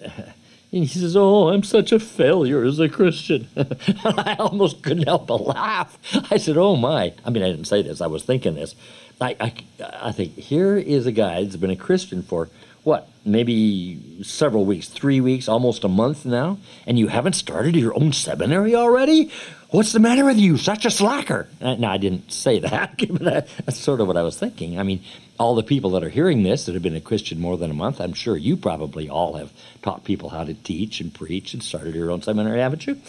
and 0.00 0.24
he 0.70 0.86
says, 0.86 1.16
Oh, 1.16 1.48
I'm 1.48 1.62
such 1.62 1.92
a 1.92 2.00
failure 2.00 2.64
as 2.64 2.78
a 2.78 2.88
Christian. 2.88 3.48
I 4.04 4.36
almost 4.38 4.82
couldn't 4.82 5.06
help 5.06 5.26
but 5.26 5.42
laugh. 5.42 5.98
I 6.30 6.38
said, 6.38 6.56
Oh, 6.56 6.76
my. 6.76 7.12
I 7.26 7.30
mean, 7.30 7.42
I 7.42 7.50
didn't 7.50 7.66
say 7.66 7.82
this, 7.82 8.00
I 8.00 8.06
was 8.06 8.22
thinking 8.22 8.54
this. 8.54 8.74
I, 9.20 9.36
I, 9.38 9.52
I 10.00 10.12
think 10.12 10.36
here 10.36 10.78
is 10.78 11.06
a 11.06 11.12
guy 11.12 11.42
that's 11.42 11.56
been 11.56 11.70
a 11.70 11.76
Christian 11.76 12.22
for 12.22 12.48
what, 12.82 13.08
maybe 13.24 14.22
several 14.22 14.64
weeks, 14.64 14.88
three 14.88 15.20
weeks, 15.20 15.48
almost 15.48 15.84
a 15.84 15.88
month 15.88 16.24
now, 16.24 16.58
and 16.86 16.98
you 16.98 17.08
haven't 17.08 17.34
started 17.34 17.76
your 17.76 17.94
own 17.94 18.12
seminary 18.12 18.74
already? 18.74 19.30
What's 19.70 19.92
the 19.92 20.00
matter 20.00 20.24
with 20.24 20.38
you? 20.38 20.56
Such 20.56 20.84
a 20.84 20.90
slacker. 20.90 21.46
Uh, 21.60 21.74
no, 21.74 21.88
I 21.88 21.98
didn't 21.98 22.32
say 22.32 22.58
that, 22.58 23.00
but 23.20 23.48
that's 23.64 23.78
sort 23.78 24.00
of 24.00 24.06
what 24.06 24.16
I 24.16 24.22
was 24.22 24.38
thinking. 24.38 24.78
I 24.78 24.82
mean, 24.82 25.02
all 25.38 25.54
the 25.54 25.62
people 25.62 25.90
that 25.90 26.02
are 26.02 26.08
hearing 26.08 26.42
this 26.42 26.66
that 26.66 26.74
have 26.74 26.82
been 26.82 26.96
a 26.96 27.00
Christian 27.00 27.38
more 27.38 27.56
than 27.56 27.70
a 27.70 27.74
month, 27.74 28.00
I'm 28.00 28.14
sure 28.14 28.36
you 28.36 28.56
probably 28.56 29.08
all 29.08 29.34
have 29.34 29.52
taught 29.82 30.04
people 30.04 30.30
how 30.30 30.44
to 30.44 30.54
teach 30.54 31.00
and 31.00 31.14
preach 31.14 31.54
and 31.54 31.62
started 31.62 31.94
your 31.94 32.10
own 32.10 32.22
seminary, 32.22 32.60
haven't 32.60 32.86
you? 32.86 33.00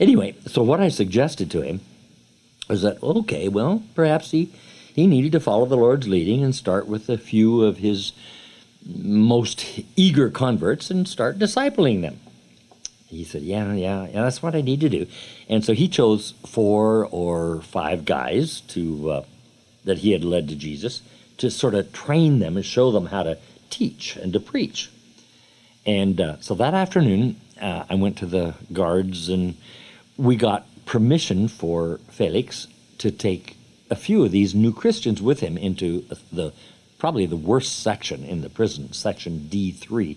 Anyway, 0.00 0.34
so 0.46 0.62
what 0.62 0.80
I 0.80 0.88
suggested 0.88 1.50
to 1.50 1.60
him 1.60 1.80
was 2.68 2.82
that, 2.82 3.02
okay, 3.02 3.48
well, 3.48 3.82
perhaps 3.94 4.30
he, 4.30 4.52
he 4.94 5.06
needed 5.06 5.32
to 5.32 5.40
follow 5.40 5.66
the 5.66 5.76
Lord's 5.76 6.08
leading 6.08 6.42
and 6.42 6.54
start 6.54 6.86
with 6.86 7.08
a 7.08 7.18
few 7.18 7.62
of 7.62 7.78
his 7.78 8.12
most 8.84 9.80
eager 9.96 10.30
converts 10.30 10.90
and 10.90 11.06
start 11.06 11.38
discipling 11.38 12.00
them. 12.02 12.20
He 13.06 13.24
said, 13.24 13.42
yeah, 13.42 13.72
yeah, 13.72 14.06
yeah, 14.06 14.22
that's 14.22 14.42
what 14.42 14.54
I 14.54 14.60
need 14.60 14.80
to 14.80 14.88
do. 14.88 15.06
And 15.48 15.64
so 15.64 15.72
he 15.72 15.88
chose 15.88 16.34
four 16.46 17.06
or 17.10 17.62
five 17.62 18.04
guys 18.04 18.60
to 18.68 19.10
uh, 19.10 19.24
that 19.84 19.98
he 19.98 20.12
had 20.12 20.24
led 20.24 20.48
to 20.48 20.54
Jesus 20.54 21.00
to 21.38 21.50
sort 21.50 21.74
of 21.74 21.92
train 21.92 22.38
them 22.38 22.56
and 22.56 22.66
show 22.66 22.90
them 22.90 23.06
how 23.06 23.22
to 23.22 23.38
teach 23.70 24.16
and 24.16 24.32
to 24.34 24.40
preach. 24.40 24.90
And 25.86 26.20
uh, 26.20 26.36
so 26.40 26.54
that 26.56 26.74
afternoon, 26.74 27.40
uh, 27.60 27.84
I 27.88 27.94
went 27.94 28.18
to 28.18 28.26
the 28.26 28.54
guards 28.72 29.30
and 29.30 29.56
we 30.18 30.36
got 30.36 30.66
permission 30.84 31.48
for 31.48 32.00
Felix 32.10 32.66
to 32.98 33.10
take 33.10 33.56
a 33.90 33.96
few 33.96 34.24
of 34.24 34.32
these 34.32 34.54
new 34.54 34.72
Christians 34.72 35.22
with 35.22 35.40
him 35.40 35.56
into 35.56 36.04
the 36.30 36.52
probably 36.98 37.26
the 37.26 37.36
worst 37.36 37.80
section 37.80 38.24
in 38.24 38.42
the 38.42 38.50
prison, 38.50 38.92
section 38.92 39.48
D3, 39.50 40.16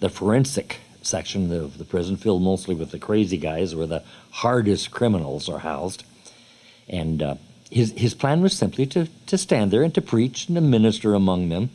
the 0.00 0.08
forensic 0.08 0.78
section 1.02 1.52
of 1.52 1.78
the 1.78 1.84
prison, 1.84 2.16
filled 2.16 2.42
mostly 2.42 2.74
with 2.74 2.90
the 2.90 2.98
crazy 2.98 3.38
guys 3.38 3.74
where 3.74 3.86
the 3.86 4.02
hardest 4.30 4.90
criminals 4.90 5.48
are 5.48 5.60
housed. 5.60 6.04
And 6.88 7.22
uh, 7.22 7.34
his, 7.70 7.92
his 7.92 8.14
plan 8.14 8.42
was 8.42 8.56
simply 8.56 8.86
to, 8.86 9.08
to 9.26 9.38
stand 9.38 9.70
there 9.70 9.82
and 9.82 9.94
to 9.94 10.02
preach 10.02 10.48
and 10.48 10.56
to 10.56 10.60
minister 10.60 11.14
among 11.14 11.48
them 11.48 11.70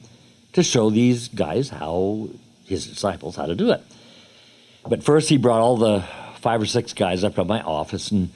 to 0.54 0.64
show 0.64 0.90
these 0.90 1.28
guys 1.30 1.70
how, 1.70 2.30
his 2.66 2.86
disciples, 2.86 3.36
how 3.36 3.48
to 3.48 3.56
do 3.56 3.72
it. 3.72 3.82
But 4.88 5.04
first, 5.04 5.30
he 5.30 5.38
brought 5.38 5.62
all 5.62 5.78
the 5.78 6.02
five 6.40 6.62
or 6.62 6.66
six 6.66 6.94
guys 6.94 7.24
up 7.24 7.36
to 7.36 7.46
my 7.46 7.62
office 7.62 8.12
and 8.12 8.30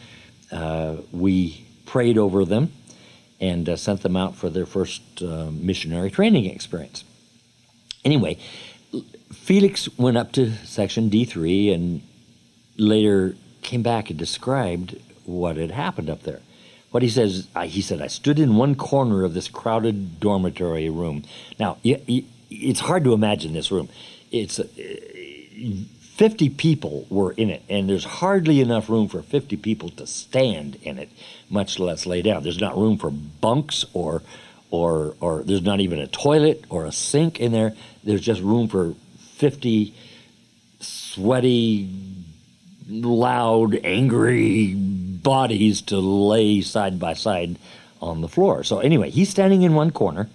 uh, 0.52 0.96
we 1.12 1.66
prayed 1.86 2.18
over 2.18 2.46
them 2.46 2.72
and 3.40 3.70
uh, 3.70 3.76
sent 3.76 4.02
them 4.02 4.16
out 4.16 4.36
for 4.36 4.50
their 4.50 4.66
first 4.66 5.02
uh, 5.22 5.50
missionary 5.52 6.10
training 6.10 6.46
experience. 6.46 7.04
Anyway, 8.04 8.38
Felix 9.32 9.90
went 9.98 10.18
up 10.18 10.32
to 10.34 10.52
section 10.66 11.10
D3 11.10 11.74
and 11.74 12.02
later 12.78 13.36
came 13.62 13.84
back 13.84 14.10
and 14.10 14.18
described 14.18 15.00
what 15.26 15.58
had 15.58 15.72
happened 15.72 16.10
up 16.10 16.24
there. 16.24 16.42
What 16.92 17.04
he 17.04 17.10
says, 17.10 17.48
he 17.64 17.82
said, 17.82 18.02
I 18.02 18.08
stood 18.08 18.40
in 18.40 18.56
one 18.56 18.76
corner 18.76 19.24
of 19.24 19.34
this 19.34 19.50
crowded 19.50 20.20
dormitory 20.20 20.90
room. 20.90 21.24
Now, 21.60 21.78
it's 21.84 22.80
hard 22.80 23.04
to 23.04 23.14
imagine 23.14 23.54
this 23.54 23.72
room. 23.72 23.90
It's 24.32 24.60
50 26.18 26.50
people 26.50 27.06
were 27.12 27.32
in 27.34 27.52
it, 27.52 27.62
and 27.70 27.88
there's 27.88 28.04
hardly 28.04 28.60
enough 28.60 28.90
room 28.90 29.08
for 29.08 29.22
50 29.22 29.56
people 29.58 29.90
to 29.90 30.08
stand 30.08 30.76
in 30.82 30.98
it, 30.98 31.10
much 31.48 31.78
less 31.78 32.08
lay 32.08 32.24
down. 32.24 32.42
There's 32.42 32.60
not 32.60 32.76
room 32.76 32.98
for 32.98 33.12
bunks 33.12 33.86
or 33.94 34.24
or 34.72 35.16
or 35.22 35.44
there's 35.44 35.62
not 35.62 35.80
even 35.80 36.00
a 36.00 36.08
toilet 36.08 36.66
or 36.70 36.86
a 36.86 36.92
sink 36.92 37.40
in 37.40 37.52
there. 37.52 37.74
There's 38.04 38.22
just 38.22 38.42
room 38.42 38.68
for 38.68 38.96
50 39.36 39.94
sweaty, 40.80 41.88
loud, 42.90 43.80
angry 43.84 44.74
bodies 44.74 45.82
to 45.84 46.00
lay 46.00 46.62
side 46.62 47.00
by 47.00 47.14
side 47.14 47.60
on 48.02 48.22
the 48.22 48.28
floor. 48.28 48.64
So 48.64 48.80
anyway, 48.80 49.12
he's 49.12 49.30
standing 49.30 49.62
in 49.62 49.76
one 49.76 49.92
corner 49.92 50.30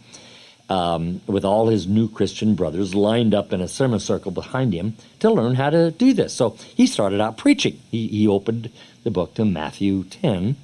um, 0.69 1.21
with 1.27 1.45
all 1.45 1.69
his 1.69 1.87
new 1.87 2.09
Christian 2.09 2.55
brothers 2.55 2.95
lined 2.95 3.35
up 3.35 3.53
in 3.53 3.61
a 3.61 3.69
semicircle 3.69 4.33
behind 4.33 4.73
him 4.73 4.97
to 5.21 5.31
learn 5.31 5.55
how 5.55 5.71
to 5.71 5.91
do 5.91 6.13
this. 6.13 6.33
So 6.33 6.51
he 6.51 6.87
started 6.87 7.21
out 7.21 7.37
preaching. 7.37 7.81
He, 7.91 8.09
he 8.09 8.29
opened 8.29 8.71
the 9.05 9.11
book 9.11 9.35
to 9.35 9.45
Matthew 9.45 10.05
10, 10.05 10.57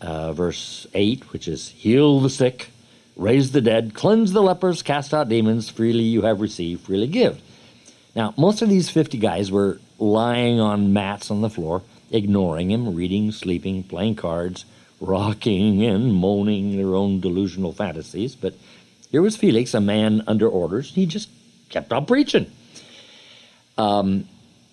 uh, 0.00 0.32
verse 0.32 0.86
8, 0.94 1.32
which 1.32 1.48
is 1.48 1.70
Heal 1.70 2.20
the 2.20 2.30
sick, 2.30 2.70
raise 3.16 3.52
the 3.52 3.60
dead, 3.60 3.94
cleanse 3.94 4.32
the 4.32 4.42
lepers, 4.42 4.82
cast 4.82 5.12
out 5.12 5.28
demons, 5.28 5.68
freely 5.68 6.04
you 6.04 6.22
have 6.22 6.40
received, 6.40 6.86
freely 6.86 7.08
give. 7.08 7.40
Now, 8.14 8.34
most 8.36 8.62
of 8.62 8.68
these 8.68 8.90
50 8.90 9.18
guys 9.18 9.50
were 9.50 9.80
lying 9.98 10.60
on 10.60 10.92
mats 10.92 11.30
on 11.30 11.40
the 11.40 11.50
floor, 11.50 11.82
ignoring 12.10 12.70
him, 12.70 12.94
reading, 12.94 13.32
sleeping, 13.32 13.82
playing 13.82 14.16
cards, 14.16 14.64
rocking, 15.00 15.84
and 15.84 16.14
moaning 16.14 16.76
their 16.76 16.94
own 16.94 17.20
delusional 17.20 17.72
fantasies. 17.72 18.34
But 18.34 18.54
here 19.10 19.22
was 19.22 19.36
Felix, 19.36 19.74
a 19.74 19.80
man 19.80 20.22
under 20.26 20.48
orders. 20.48 20.92
He 20.92 21.06
just 21.06 21.28
kept 21.68 21.92
on 21.92 22.06
preaching. 22.06 22.50
Um, 23.76 24.28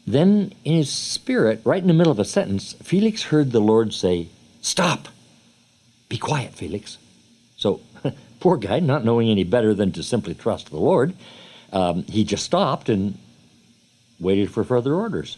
then, 0.08 0.54
in 0.63 0.74
his 0.74 0.92
spirit, 0.92 1.62
right 1.63 1.82
in 1.82 1.88
the 1.88 1.94
middle 1.94 2.12
of 2.12 2.20
a 2.20 2.25
sentence, 2.25 2.74
Felix 2.84 3.24
heard 3.24 3.51
the 3.51 3.60
Lord 3.60 3.94
say, 3.94 4.30
Stop! 4.62 5.08
Be 6.10 6.18
quiet, 6.18 6.54
Felix. 6.54 6.98
So, 7.58 7.82
poor 8.39 8.58
guy, 8.58 8.80
not 8.80 9.06
knowing 9.06 9.30
any 9.30 9.44
better 9.44 9.74
than 9.74 9.92
to 9.94 10.04
simply 10.04 10.36
trust 10.36 10.70
the 10.70 10.77
Lord, 10.77 11.15
um, 11.72 12.04
he 12.04 12.24
just 12.24 12.44
stopped 12.44 12.89
and 12.89 13.18
waited 14.20 14.51
for 14.51 14.63
further 14.63 14.94
orders. 14.94 15.38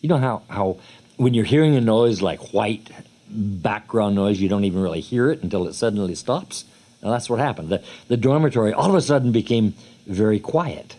You 0.00 0.08
know 0.08 0.18
how, 0.18 0.42
how 0.48 0.78
when 1.16 1.34
you're 1.34 1.44
hearing 1.44 1.76
a 1.76 1.80
noise 1.80 2.22
like 2.22 2.52
white 2.52 2.90
background 3.28 4.14
noise, 4.14 4.40
you 4.40 4.48
don't 4.48 4.64
even 4.64 4.80
really 4.80 5.00
hear 5.00 5.30
it 5.30 5.42
until 5.42 5.66
it 5.66 5.74
suddenly 5.74 6.14
stops? 6.14 6.64
And 7.04 7.12
that's 7.12 7.28
what 7.28 7.38
happened. 7.38 7.68
The, 7.68 7.82
the 8.08 8.16
dormitory 8.16 8.72
all 8.72 8.88
of 8.88 8.94
a 8.94 9.02
sudden 9.02 9.30
became 9.30 9.74
very 10.06 10.40
quiet. 10.40 10.96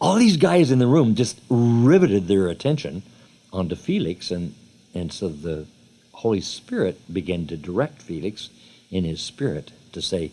All 0.00 0.16
these 0.16 0.36
guys 0.36 0.70
in 0.70 0.78
the 0.78 0.86
room 0.86 1.14
just 1.14 1.40
riveted 1.48 2.28
their 2.28 2.48
attention 2.48 3.02
onto 3.50 3.74
Felix, 3.74 4.30
and, 4.30 4.54
and 4.94 5.10
so 5.10 5.28
the 5.28 5.66
Holy 6.12 6.42
Spirit 6.42 7.00
began 7.12 7.46
to 7.46 7.56
direct 7.56 8.02
Felix 8.02 8.50
in 8.90 9.04
his 9.04 9.22
spirit 9.22 9.72
to 9.92 10.02
say, 10.02 10.30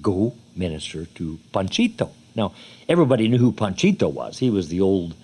Go 0.00 0.34
minister 0.54 1.06
to 1.06 1.38
Panchito. 1.52 2.10
Now, 2.36 2.52
everybody 2.88 3.28
knew 3.28 3.38
who 3.38 3.50
Panchito 3.50 4.12
was. 4.12 4.38
He 4.38 4.50
was 4.50 4.68
the 4.68 4.82
old 4.82 5.14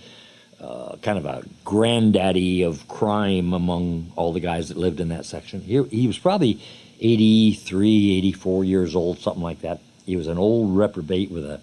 uh, 0.60 0.96
kind 1.02 1.18
of 1.18 1.26
a 1.26 1.44
granddaddy 1.64 2.62
of 2.62 2.88
crime 2.88 3.52
among 3.52 4.12
all 4.16 4.32
the 4.32 4.40
guys 4.40 4.68
that 4.68 4.76
lived 4.76 4.98
in 4.98 5.10
that 5.10 5.26
section. 5.26 5.60
He, 5.60 5.82
he 5.84 6.06
was 6.06 6.18
probably 6.18 6.60
83, 7.02 8.16
84 8.18 8.64
years 8.64 8.94
old, 8.94 9.18
something 9.18 9.42
like 9.42 9.60
that. 9.62 9.80
He 10.06 10.16
was 10.16 10.28
an 10.28 10.38
old 10.38 10.76
reprobate 10.76 11.30
with 11.30 11.44
a, 11.44 11.60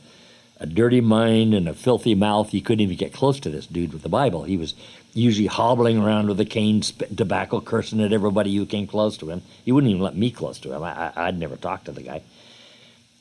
a 0.59 0.65
dirty 0.65 1.01
mind 1.01 1.53
and 1.53 1.67
a 1.67 1.73
filthy 1.73 2.13
mouth. 2.13 2.53
You 2.53 2.61
couldn't 2.61 2.81
even 2.81 2.97
get 2.97 3.13
close 3.13 3.39
to 3.41 3.49
this 3.49 3.65
dude 3.65 3.93
with 3.93 4.03
the 4.03 4.09
Bible. 4.09 4.43
He 4.43 4.57
was 4.57 4.73
usually 5.13 5.47
hobbling 5.47 5.97
around 5.97 6.27
with 6.27 6.39
a 6.41 6.45
cane, 6.45 6.81
spitting 6.81 7.15
tobacco, 7.15 7.61
cursing 7.61 8.01
at 8.01 8.11
everybody 8.11 8.53
who 8.55 8.65
came 8.65 8.85
close 8.85 9.17
to 9.17 9.29
him. 9.29 9.41
He 9.63 9.71
wouldn't 9.71 9.89
even 9.89 10.03
let 10.03 10.15
me 10.15 10.29
close 10.29 10.59
to 10.59 10.73
him. 10.73 10.83
I, 10.83 11.11
would 11.25 11.39
never 11.39 11.55
talked 11.55 11.85
to 11.85 11.91
the 11.91 12.03
guy. 12.03 12.21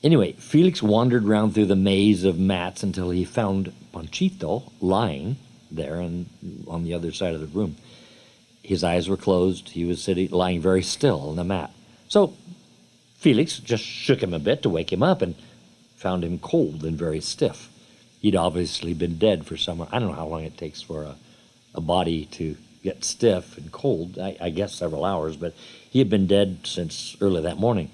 Anyway, 0.02 0.32
Felix 0.32 0.82
wandered 0.82 1.24
round 1.24 1.54
through 1.54 1.66
the 1.66 1.76
maze 1.76 2.24
of 2.24 2.38
mats 2.38 2.82
until 2.82 3.10
he 3.10 3.24
found 3.24 3.72
Panchito 3.92 4.70
lying 4.80 5.36
there 5.70 6.00
and 6.00 6.26
on 6.68 6.84
the 6.84 6.94
other 6.94 7.12
side 7.12 7.34
of 7.34 7.40
the 7.40 7.46
room. 7.46 7.76
His 8.62 8.84
eyes 8.84 9.08
were 9.08 9.16
closed. 9.16 9.70
He 9.70 9.84
was 9.84 10.02
sitting, 10.02 10.30
lying 10.30 10.60
very 10.60 10.82
still 10.82 11.30
on 11.30 11.36
the 11.36 11.44
mat. 11.44 11.72
So 12.08 12.34
Felix 13.16 13.58
just 13.58 13.84
shook 13.84 14.22
him 14.22 14.34
a 14.34 14.38
bit 14.38 14.62
to 14.62 14.70
wake 14.70 14.92
him 14.92 15.02
up 15.02 15.22
and 15.22 15.34
found 15.96 16.24
him 16.24 16.38
cold 16.38 16.84
and 16.84 16.96
very 16.96 17.20
stiff. 17.20 17.68
He'd 18.20 18.36
obviously 18.36 18.94
been 18.94 19.18
dead 19.18 19.46
for 19.46 19.56
some. 19.56 19.82
I 19.82 19.98
don't 19.98 20.08
know 20.08 20.14
how 20.14 20.26
long 20.26 20.44
it 20.44 20.56
takes 20.56 20.82
for 20.82 21.04
a, 21.04 21.16
a 21.74 21.80
body 21.80 22.26
to 22.32 22.56
get 22.82 23.04
stiff 23.04 23.56
and 23.58 23.70
cold. 23.70 24.18
I, 24.18 24.36
I 24.40 24.50
guess 24.50 24.74
several 24.74 25.04
hours, 25.04 25.36
but 25.36 25.54
he 25.90 25.98
had 25.98 26.10
been 26.10 26.26
dead 26.26 26.60
since 26.64 27.16
early 27.20 27.42
that 27.42 27.58
morning. 27.58 27.90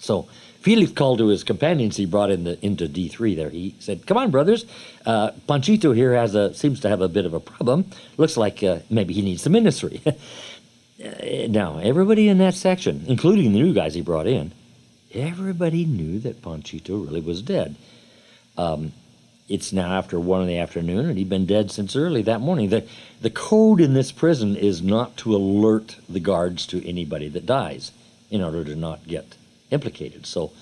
So 0.00 0.28
Felix 0.60 0.92
called 0.92 1.18
to 1.18 1.28
his 1.28 1.44
companions 1.44 1.96
he 1.96 2.06
brought 2.06 2.30
in 2.30 2.44
the, 2.44 2.64
into 2.64 2.86
D3 2.86 3.36
there. 3.36 3.50
He 3.50 3.74
said, 3.78 4.06
Come 4.06 4.16
on, 4.16 4.30
brothers. 4.30 4.64
Uh, 5.04 5.32
Panchito 5.48 5.94
here 5.94 6.14
has 6.14 6.34
a, 6.34 6.54
seems 6.54 6.80
to 6.80 6.88
have 6.88 7.00
a 7.00 7.08
bit 7.08 7.26
of 7.26 7.34
a 7.34 7.40
problem. 7.40 7.86
Looks 8.16 8.36
like 8.36 8.62
uh, 8.62 8.80
maybe 8.90 9.14
he 9.14 9.22
needs 9.22 9.42
some 9.42 9.52
ministry. 9.52 10.02
now, 10.98 11.78
everybody 11.78 12.28
in 12.28 12.38
that 12.38 12.54
section, 12.54 13.04
including 13.06 13.52
the 13.52 13.60
new 13.60 13.74
guys 13.74 13.94
he 13.94 14.00
brought 14.00 14.26
in, 14.26 14.52
everybody 15.12 15.84
knew 15.84 16.18
that 16.20 16.42
Panchito 16.42 17.04
really 17.04 17.20
was 17.20 17.42
dead. 17.42 17.74
Um, 18.56 18.92
it's 19.48 19.72
now 19.72 19.98
after 19.98 20.18
one 20.18 20.42
in 20.42 20.48
the 20.48 20.58
afternoon, 20.58 21.06
and 21.06 21.18
he'd 21.18 21.28
been 21.28 21.46
dead 21.46 21.70
since 21.70 21.96
early 21.96 22.22
that 22.22 22.40
morning. 22.40 22.70
The, 22.70 22.86
the 23.20 23.30
code 23.30 23.80
in 23.80 23.94
this 23.94 24.12
prison 24.12 24.56
is 24.56 24.82
not 24.82 25.16
to 25.18 25.34
alert 25.34 25.96
the 26.08 26.20
guards 26.20 26.66
to 26.68 26.86
anybody 26.88 27.28
that 27.28 27.46
dies 27.46 27.92
in 28.30 28.42
order 28.42 28.64
to 28.64 28.76
not 28.76 29.06
get 29.06 29.34
implicated. 29.70 30.26
So 30.26 30.52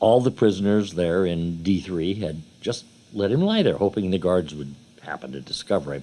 all 0.00 0.20
the 0.20 0.30
prisoners 0.30 0.94
there 0.94 1.24
in 1.24 1.58
D3 1.58 2.20
had 2.20 2.42
just 2.60 2.84
let 3.12 3.30
him 3.30 3.40
lie 3.40 3.62
there, 3.62 3.76
hoping 3.76 4.10
the 4.10 4.18
guards 4.18 4.54
would 4.54 4.74
happen 5.02 5.32
to 5.32 5.40
discover 5.40 5.94
him. 5.94 6.02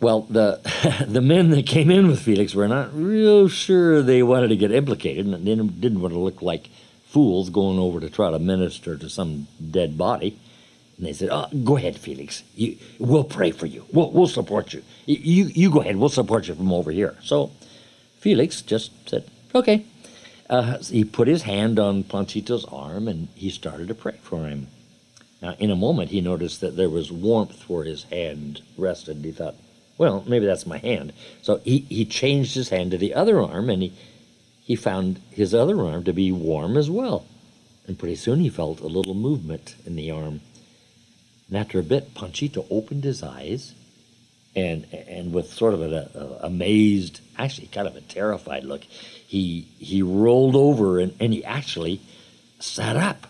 Well, 0.00 0.22
the 0.22 0.60
the 1.08 1.20
men 1.20 1.50
that 1.50 1.66
came 1.66 1.90
in 1.90 2.08
with 2.08 2.20
Felix 2.20 2.54
were 2.54 2.68
not 2.68 2.94
real 2.94 3.48
sure 3.48 4.02
they 4.02 4.22
wanted 4.22 4.48
to 4.48 4.56
get 4.56 4.72
implicated 4.72 5.26
and 5.26 5.44
didn't, 5.44 5.80
didn't 5.80 6.00
want 6.00 6.14
to 6.14 6.20
look 6.20 6.42
like 6.42 6.68
fools 7.06 7.50
going 7.50 7.78
over 7.78 8.00
to 8.00 8.10
try 8.10 8.30
to 8.30 8.38
minister 8.38 8.96
to 8.96 9.08
some 9.08 9.48
dead 9.70 9.96
body. 9.98 10.38
And 10.96 11.06
they 11.06 11.12
said, 11.12 11.28
oh, 11.30 11.46
"Go 11.64 11.76
ahead, 11.76 11.96
Felix. 11.96 12.42
You, 12.54 12.76
we'll 12.98 13.24
pray 13.24 13.50
for 13.50 13.66
you. 13.66 13.84
We'll, 13.92 14.10
we'll 14.10 14.26
support 14.26 14.72
you. 14.72 14.82
you. 15.06 15.44
You 15.44 15.70
go 15.70 15.80
ahead. 15.80 15.96
We'll 15.96 16.08
support 16.08 16.48
you 16.48 16.54
from 16.54 16.72
over 16.72 16.90
here." 16.90 17.16
So 17.22 17.50
Felix 18.20 18.62
just 18.62 19.08
said, 19.08 19.24
"Okay." 19.54 19.84
uh, 20.48 20.78
he 20.78 21.04
put 21.04 21.28
his 21.28 21.42
hand 21.42 21.78
on 21.78 22.04
Panchito's 22.04 22.64
arm 22.66 23.08
and 23.08 23.28
he 23.34 23.50
started 23.50 23.88
to 23.88 23.94
pray 23.94 24.16
for 24.22 24.46
him. 24.46 24.68
Now, 25.42 25.54
in 25.58 25.70
a 25.70 25.76
moment, 25.76 26.10
he 26.10 26.20
noticed 26.20 26.60
that 26.62 26.76
there 26.76 26.88
was 26.88 27.12
warmth 27.12 27.68
where 27.68 27.84
his 27.84 28.04
hand 28.04 28.62
rested. 28.76 29.18
He 29.18 29.30
thought, 29.30 29.54
well, 29.98 30.24
maybe 30.26 30.46
that's 30.46 30.66
my 30.66 30.78
hand. 30.78 31.12
So 31.42 31.56
he, 31.64 31.80
he 31.80 32.04
changed 32.04 32.54
his 32.54 32.70
hand 32.70 32.92
to 32.92 32.98
the 32.98 33.14
other 33.14 33.40
arm 33.42 33.68
and 33.68 33.82
he, 33.82 33.92
he 34.62 34.76
found 34.76 35.20
his 35.30 35.54
other 35.54 35.82
arm 35.82 36.04
to 36.04 36.12
be 36.12 36.32
warm 36.32 36.76
as 36.76 36.88
well. 36.88 37.26
And 37.86 37.98
pretty 37.98 38.16
soon 38.16 38.40
he 38.40 38.48
felt 38.48 38.80
a 38.80 38.86
little 38.86 39.14
movement 39.14 39.74
in 39.84 39.96
the 39.96 40.10
arm. 40.10 40.40
And 41.48 41.56
after 41.56 41.78
a 41.78 41.82
bit, 41.82 42.14
Panchito 42.14 42.66
opened 42.70 43.04
his 43.04 43.22
eyes 43.22 43.74
and, 44.54 44.86
and 44.92 45.32
with 45.32 45.52
sort 45.52 45.74
of 45.74 45.82
an 45.82 45.94
a, 45.94 46.38
amazed, 46.42 47.20
actually 47.36 47.68
kind 47.68 47.86
of 47.86 47.96
a 47.96 48.00
terrified 48.00 48.64
look, 48.64 48.82
he 48.82 49.68
he 49.78 50.02
rolled 50.02 50.56
over 50.56 50.98
and, 50.98 51.14
and 51.20 51.32
he 51.32 51.44
actually 51.44 52.00
sat 52.58 52.96
up. 52.96 53.26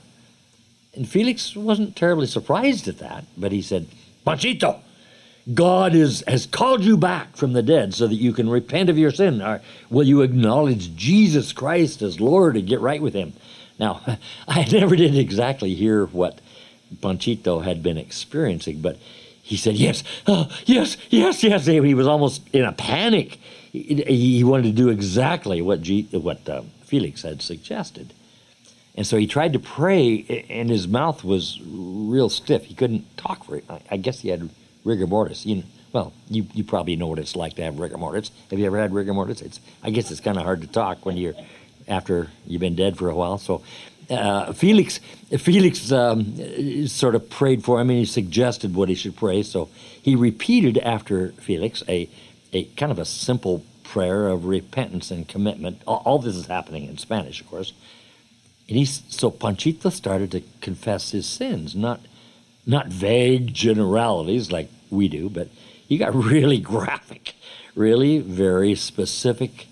And 0.95 1.09
Felix 1.09 1.55
wasn't 1.55 1.97
terribly 1.97 2.27
surprised 2.27 2.89
at 2.89 2.99
that, 2.99 3.25
but 3.37 3.53
he 3.53 3.63
said, 3.63 3.89
Panchito, 4.27 4.81
God 5.53 5.95
is, 5.95 6.23
has 6.27 6.47
called 6.47 6.85
you 6.85 6.97
back 6.97 7.37
from 7.37 7.53
the 7.53 7.63
dead 7.63 7.95
so 7.95 8.07
that 8.07 8.15
you 8.15 8.33
can 8.33 8.51
repent 8.51 8.91
of 8.91 8.99
your 8.99 9.11
sin. 9.11 9.41
Or 9.41 9.61
will 9.91 10.07
you 10.07 10.23
acknowledge 10.23 10.95
Jesus 10.95 11.53
Christ 11.53 12.03
as 12.03 12.21
Lord 12.21 12.57
and 12.57 12.69
get 12.69 12.81
right 12.81 13.01
with 13.01 13.15
Him? 13.15 13.33
Now, 13.79 14.01
I 14.49 14.65
never 14.65 14.97
did 14.97 15.17
exactly 15.17 15.75
hear 15.75 16.07
what 16.07 16.41
Panchito 16.97 17.65
had 17.65 17.83
been 17.83 17.99
experiencing, 17.99 18.81
but 18.81 18.99
he 19.43 19.57
said, 19.57 19.75
Yes, 19.77 20.03
oh, 20.27 20.51
yes, 20.67 20.97
yes, 21.09 21.43
yes. 21.43 21.67
He 21.67 21.95
was 21.95 22.07
almost 22.07 22.43
in 22.53 22.65
a 22.65 22.73
panic 22.73 23.39
he, 23.73 24.45
wanted 24.45 24.65
to 24.65 24.73
do 24.73 24.89
exactly 24.89 25.61
what, 25.61 25.83
G, 25.83 26.03
what 26.13 26.49
uh, 26.49 26.63
Felix 26.83 27.23
had 27.23 27.43
suggested. 27.43 28.13
And 28.95 29.07
so 29.07 29.17
he 29.17 29.27
tried 29.27 29.53
to 29.53 29.59
pray, 29.59 30.47
and 30.49 30.71
his 30.71 30.89
mouth 30.89 31.23
was 31.23 31.61
real 31.65 32.29
stiff. 32.29 32.65
He 32.65 32.75
couldn't 32.75 33.17
talk 33.17 33.45
very. 33.45 33.63
I 33.91 33.97
guess 33.97 34.21
he 34.21 34.29
had 34.29 34.51
rigor 34.89 35.07
mortis. 35.07 35.47
You 35.47 35.57
know, 35.57 35.63
well, 35.93 36.13
you, 36.29 36.47
you 36.53 36.65
probably 36.65 36.97
know 36.97 37.07
what 37.07 37.19
it's 37.19 37.37
like 37.37 37.55
to 37.57 37.63
have 37.63 37.79
rigor 37.79 37.99
mortis. 37.99 38.31
Have 38.51 38.59
you 38.59 38.67
ever 38.67 38.79
had 38.79 38.93
rigor 38.93 39.15
mortis? 39.15 39.43
It's 39.43 39.61
I 39.83 39.91
guess 39.91 40.11
it's 40.11 40.21
kind 40.21 40.37
of 40.37 40.45
hard 40.45 40.61
to 40.63 40.67
talk 40.67 41.07
when 41.07 41.17
you're 41.17 41.35
after 41.87 42.29
you've 42.47 42.61
been 42.61 42.77
dead 42.77 42.99
for 42.99 43.09
a 43.09 43.15
while. 43.15 43.39
So 43.39 43.63
uh, 44.11 44.53
Felix 44.53 45.01
Felix 45.39 45.93
um, 45.93 46.89
sort 46.89 47.15
of 47.15 47.31
prayed 47.31 47.65
for 47.65 47.81
him, 47.81 47.91
and 47.91 47.99
he 47.99 48.05
suggested 48.05 48.75
what 48.75 48.89
he 48.89 48.95
should 48.95 49.17
pray. 49.17 49.43
So 49.43 49.69
he 50.03 50.17
repeated 50.17 50.79
after 50.79 51.29
Felix 51.33 51.83
a 51.89 52.09
a 52.53 52.65
kind 52.77 52.91
of 52.91 52.99
a 52.99 53.05
simple 53.05 53.65
prayer 53.85 54.29
of 54.29 54.45
repentance 54.45 55.11
and 55.11 55.29
commitment. 55.29 55.83
All, 55.87 56.03
all 56.05 56.19
this 56.19 56.37
is 56.37 56.47
happening 56.47 56.85
in 56.85 56.99
Spanish, 56.99 57.41
of 57.41 57.49
course. 57.49 57.73
And 58.69 58.77
he, 58.77 58.85
so 58.85 59.31
Panchito 59.31 59.91
started 59.91 60.31
to 60.33 60.43
confess 60.61 61.13
his 61.13 61.27
sins, 61.27 61.75
not 61.75 62.01
not 62.67 62.89
vague 62.89 63.55
generalities 63.55 64.53
like 64.53 64.69
we 64.91 65.09
do, 65.09 65.29
but 65.29 65.49
he 65.87 65.99
got 65.99 66.15
really 66.33 66.59
graphic, 66.59 67.35
really 67.75 68.19
very 68.19 68.75
specific, 68.75 69.67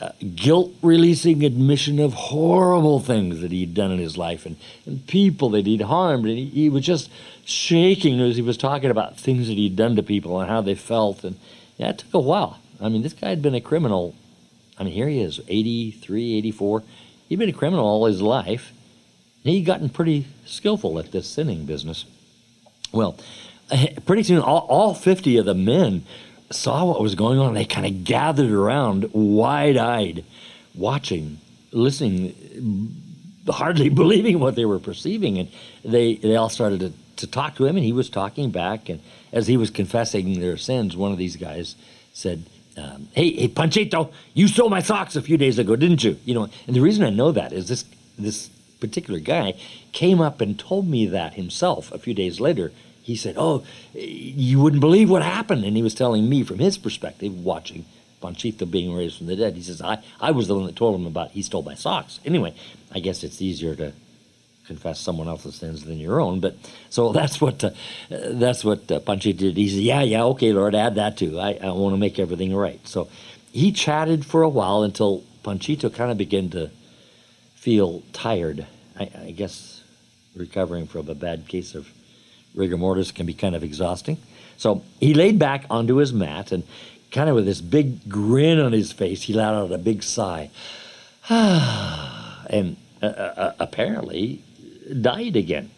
uh, 0.00 0.12
guilt 0.34 0.72
releasing 0.82 1.44
admission 1.44 1.98
of 1.98 2.14
horrible 2.14 3.00
things 3.00 3.40
that 3.40 3.50
he'd 3.50 3.74
done 3.74 3.90
in 3.90 3.98
his 3.98 4.16
life 4.16 4.46
and, 4.46 4.56
and 4.86 5.06
people 5.06 5.50
that 5.50 5.66
he'd 5.66 5.82
harmed. 5.82 6.26
And 6.26 6.38
he, 6.38 6.46
he 6.46 6.68
was 6.70 6.84
just 6.84 7.10
shaking 7.44 8.20
as 8.20 8.36
he 8.36 8.42
was 8.42 8.56
talking 8.56 8.90
about 8.90 9.18
things 9.18 9.48
that 9.48 9.54
he'd 9.54 9.76
done 9.76 9.96
to 9.96 10.02
people 10.02 10.40
and 10.40 10.48
how 10.48 10.60
they 10.60 10.74
felt. 10.74 11.24
And 11.24 11.36
yeah, 11.76 11.90
it 11.90 11.98
took 11.98 12.14
a 12.14 12.18
while. 12.18 12.58
I 12.80 12.88
mean, 12.88 13.02
this 13.02 13.12
guy 13.12 13.28
had 13.28 13.42
been 13.42 13.54
a 13.54 13.60
criminal. 13.60 14.14
I 14.78 14.84
mean, 14.84 14.94
here 14.94 15.08
he 15.08 15.20
is, 15.20 15.40
83, 15.48 16.38
84. 16.38 16.82
He'd 17.28 17.38
been 17.38 17.48
a 17.48 17.52
criminal 17.52 17.84
all 17.84 18.06
his 18.06 18.22
life. 18.22 18.72
He'd 19.42 19.64
gotten 19.64 19.88
pretty 19.88 20.26
skillful 20.46 20.98
at 20.98 21.12
this 21.12 21.26
sinning 21.26 21.64
business. 21.64 22.04
Well, 22.92 23.16
pretty 24.06 24.22
soon, 24.22 24.40
all, 24.40 24.66
all 24.68 24.94
50 24.94 25.36
of 25.38 25.46
the 25.46 25.54
men 25.54 26.04
saw 26.50 26.84
what 26.84 27.00
was 27.00 27.14
going 27.14 27.38
on. 27.38 27.54
They 27.54 27.64
kind 27.64 27.86
of 27.86 28.04
gathered 28.04 28.50
around, 28.50 29.10
wide 29.12 29.76
eyed, 29.76 30.24
watching, 30.74 31.38
listening, 31.72 32.94
hardly 33.48 33.88
believing 34.02 34.40
what 34.40 34.54
they 34.54 34.64
were 34.64 34.78
perceiving. 34.78 35.38
And 35.38 35.48
they, 35.84 36.14
they 36.16 36.36
all 36.36 36.48
started 36.48 36.80
to 36.80 36.92
to 37.20 37.26
talk 37.26 37.54
to 37.56 37.66
him, 37.66 37.76
and 37.76 37.84
he 37.84 37.92
was 37.92 38.10
talking 38.10 38.50
back. 38.50 38.88
And 38.88 39.00
as 39.32 39.46
he 39.46 39.56
was 39.56 39.70
confessing 39.70 40.40
their 40.40 40.56
sins, 40.56 40.96
one 40.96 41.12
of 41.12 41.18
these 41.18 41.36
guys 41.36 41.76
said, 42.12 42.44
um, 42.76 43.08
"Hey, 43.12 43.32
hey, 43.32 43.48
Panchito, 43.48 44.12
you 44.34 44.48
stole 44.48 44.68
my 44.68 44.80
socks 44.80 45.16
a 45.16 45.22
few 45.22 45.36
days 45.36 45.58
ago, 45.58 45.76
didn't 45.76 46.02
you?" 46.02 46.18
You 46.24 46.34
know, 46.34 46.48
and 46.66 46.74
the 46.74 46.80
reason 46.80 47.04
I 47.04 47.10
know 47.10 47.32
that 47.32 47.52
is 47.52 47.68
this 47.68 47.84
this 48.18 48.48
particular 48.80 49.20
guy 49.20 49.54
came 49.92 50.20
up 50.20 50.40
and 50.40 50.58
told 50.58 50.88
me 50.88 51.06
that 51.06 51.34
himself 51.34 51.92
a 51.92 51.98
few 51.98 52.14
days 52.14 52.40
later. 52.40 52.72
He 53.10 53.16
said, 53.16 53.34
"Oh, 53.36 53.64
you 53.92 54.60
wouldn't 54.60 54.78
believe 54.80 55.10
what 55.10 55.22
happened," 55.22 55.64
and 55.64 55.76
he 55.76 55.82
was 55.82 55.94
telling 55.94 56.28
me 56.28 56.44
from 56.44 56.60
his 56.60 56.78
perspective, 56.78 57.44
watching 57.44 57.84
Panchito 58.22 58.70
being 58.70 58.94
raised 58.94 59.18
from 59.18 59.26
the 59.26 59.34
dead. 59.34 59.56
He 59.56 59.62
says, 59.62 59.82
"I 59.82 59.98
I 60.20 60.30
was 60.30 60.46
the 60.46 60.54
one 60.54 60.66
that 60.66 60.76
told 60.76 60.94
him 60.94 61.06
about 61.06 61.32
he 61.32 61.42
stole 61.42 61.62
my 61.62 61.74
socks." 61.74 62.20
Anyway, 62.24 62.54
I 62.92 63.00
guess 63.00 63.24
it's 63.24 63.42
easier 63.42 63.74
to 63.74 63.92
confess 64.68 65.00
someone 65.00 65.26
else's 65.26 65.56
sins 65.56 65.84
than 65.86 65.98
your 65.98 66.20
own. 66.20 66.38
But 66.38 66.54
so 66.88 67.12
that's 67.12 67.40
what 67.40 67.64
uh, 67.64 67.70
that's 68.08 68.64
what 68.64 68.88
uh, 68.92 69.00
Panchito 69.00 69.38
did. 69.38 69.56
He 69.56 69.68
said, 69.68 69.80
"Yeah, 69.80 70.02
yeah, 70.02 70.22
okay, 70.26 70.52
Lord, 70.52 70.76
add 70.76 70.94
that 70.94 71.16
too. 71.16 71.40
I, 71.40 71.58
I 71.60 71.70
want 71.72 71.92
to 71.94 71.98
make 71.98 72.20
everything 72.20 72.54
right." 72.54 72.80
So 72.86 73.08
he 73.50 73.72
chatted 73.72 74.24
for 74.24 74.42
a 74.42 74.48
while 74.48 74.84
until 74.84 75.24
Panchito 75.42 75.92
kind 75.92 76.12
of 76.12 76.16
began 76.16 76.48
to 76.50 76.70
feel 77.56 78.04
tired. 78.12 78.68
I, 78.96 79.10
I 79.26 79.30
guess 79.32 79.82
recovering 80.36 80.86
from 80.86 81.08
a 81.08 81.16
bad 81.16 81.48
case 81.48 81.74
of 81.74 81.88
rigor 82.54 82.76
mortis 82.76 83.12
can 83.12 83.26
be 83.26 83.34
kind 83.34 83.54
of 83.54 83.62
exhausting. 83.62 84.18
So 84.56 84.82
he 84.98 85.14
laid 85.14 85.38
back 85.38 85.64
onto 85.70 85.96
his 85.96 86.12
mat 86.12 86.52
and 86.52 86.64
kind 87.10 87.28
of 87.28 87.34
with 87.34 87.46
this 87.46 87.60
big 87.60 88.08
grin 88.08 88.60
on 88.60 88.72
his 88.72 88.92
face, 88.92 89.22
he 89.22 89.32
let 89.32 89.54
out 89.54 89.72
a 89.72 89.78
big 89.78 90.02
sigh. 90.02 90.50
and 91.28 92.76
uh, 93.02 93.06
uh, 93.06 93.52
apparently 93.58 94.42
died 95.00 95.36
again. 95.36 95.70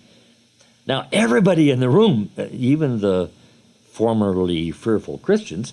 Now, 0.86 1.06
everybody 1.12 1.70
in 1.70 1.80
the 1.80 1.88
room, 1.88 2.30
even 2.50 3.00
the 3.00 3.30
formerly 3.90 4.70
fearful 4.72 5.18
Christians, 5.18 5.72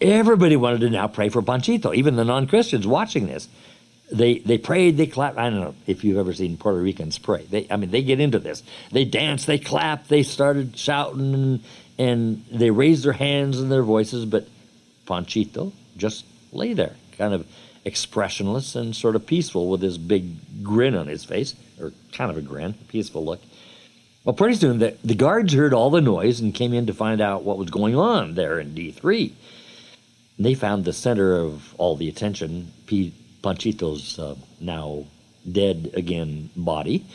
everybody 0.00 0.56
wanted 0.56 0.80
to 0.80 0.90
now 0.90 1.08
pray 1.08 1.28
for 1.28 1.42
Panchito, 1.42 1.94
even 1.94 2.16
the 2.16 2.24
non 2.24 2.46
Christians 2.46 2.86
watching 2.86 3.26
this. 3.26 3.48
They 4.10 4.38
they 4.38 4.58
prayed, 4.58 4.96
they 4.96 5.06
clapped. 5.06 5.36
I 5.38 5.50
don't 5.50 5.60
know 5.60 5.74
if 5.86 6.02
you've 6.02 6.16
ever 6.16 6.32
seen 6.32 6.56
Puerto 6.56 6.78
Ricans 6.80 7.18
pray. 7.18 7.44
They, 7.44 7.66
I 7.70 7.76
mean, 7.76 7.90
they 7.90 8.02
get 8.02 8.20
into 8.20 8.38
this. 8.38 8.62
They 8.90 9.04
dance, 9.04 9.44
they 9.44 9.58
clap, 9.58 10.08
they 10.08 10.22
started 10.22 10.78
shouting, 10.78 11.34
and, 11.34 11.60
and 11.98 12.44
they 12.50 12.70
raised 12.70 13.04
their 13.04 13.12
hands 13.12 13.60
and 13.60 13.70
their 13.70 13.82
voices. 13.82 14.24
But 14.24 14.48
Panchito 15.06 15.72
just 15.96 16.24
lay 16.52 16.72
there, 16.72 16.96
kind 17.18 17.34
of 17.34 17.46
expressionless 17.84 18.74
and 18.74 18.94
sort 18.96 19.16
of 19.16 19.26
peaceful, 19.26 19.68
with 19.68 19.82
his 19.82 19.98
big 19.98 20.62
grin 20.62 20.94
on 20.94 21.06
his 21.06 21.24
face, 21.24 21.54
or 21.80 21.92
kind 22.12 22.30
of 22.30 22.36
a 22.36 22.42
grin, 22.42 22.74
a 22.80 22.84
peaceful 22.84 23.24
look. 23.24 23.40
Well, 24.24 24.34
pretty 24.34 24.56
soon 24.56 24.78
the, 24.78 24.96
the 25.02 25.14
guards 25.14 25.54
heard 25.54 25.72
all 25.72 25.90
the 25.90 26.00
noise 26.00 26.40
and 26.40 26.52
came 26.54 26.74
in 26.74 26.86
to 26.86 26.94
find 26.94 27.20
out 27.20 27.44
what 27.44 27.56
was 27.58 27.70
going 27.70 27.96
on 27.96 28.34
there 28.34 28.60
in 28.60 28.74
D3. 28.74 29.32
They 30.38 30.54
found 30.54 30.84
the 30.84 30.92
center 30.92 31.36
of 31.36 31.74
all 31.78 31.96
the 31.96 32.08
attention, 32.08 32.72
P- 32.86 33.14
Panchito's 33.42 34.18
uh, 34.18 34.34
now 34.60 35.04
dead 35.50 35.90
again 35.94 36.50
body, 36.56 37.06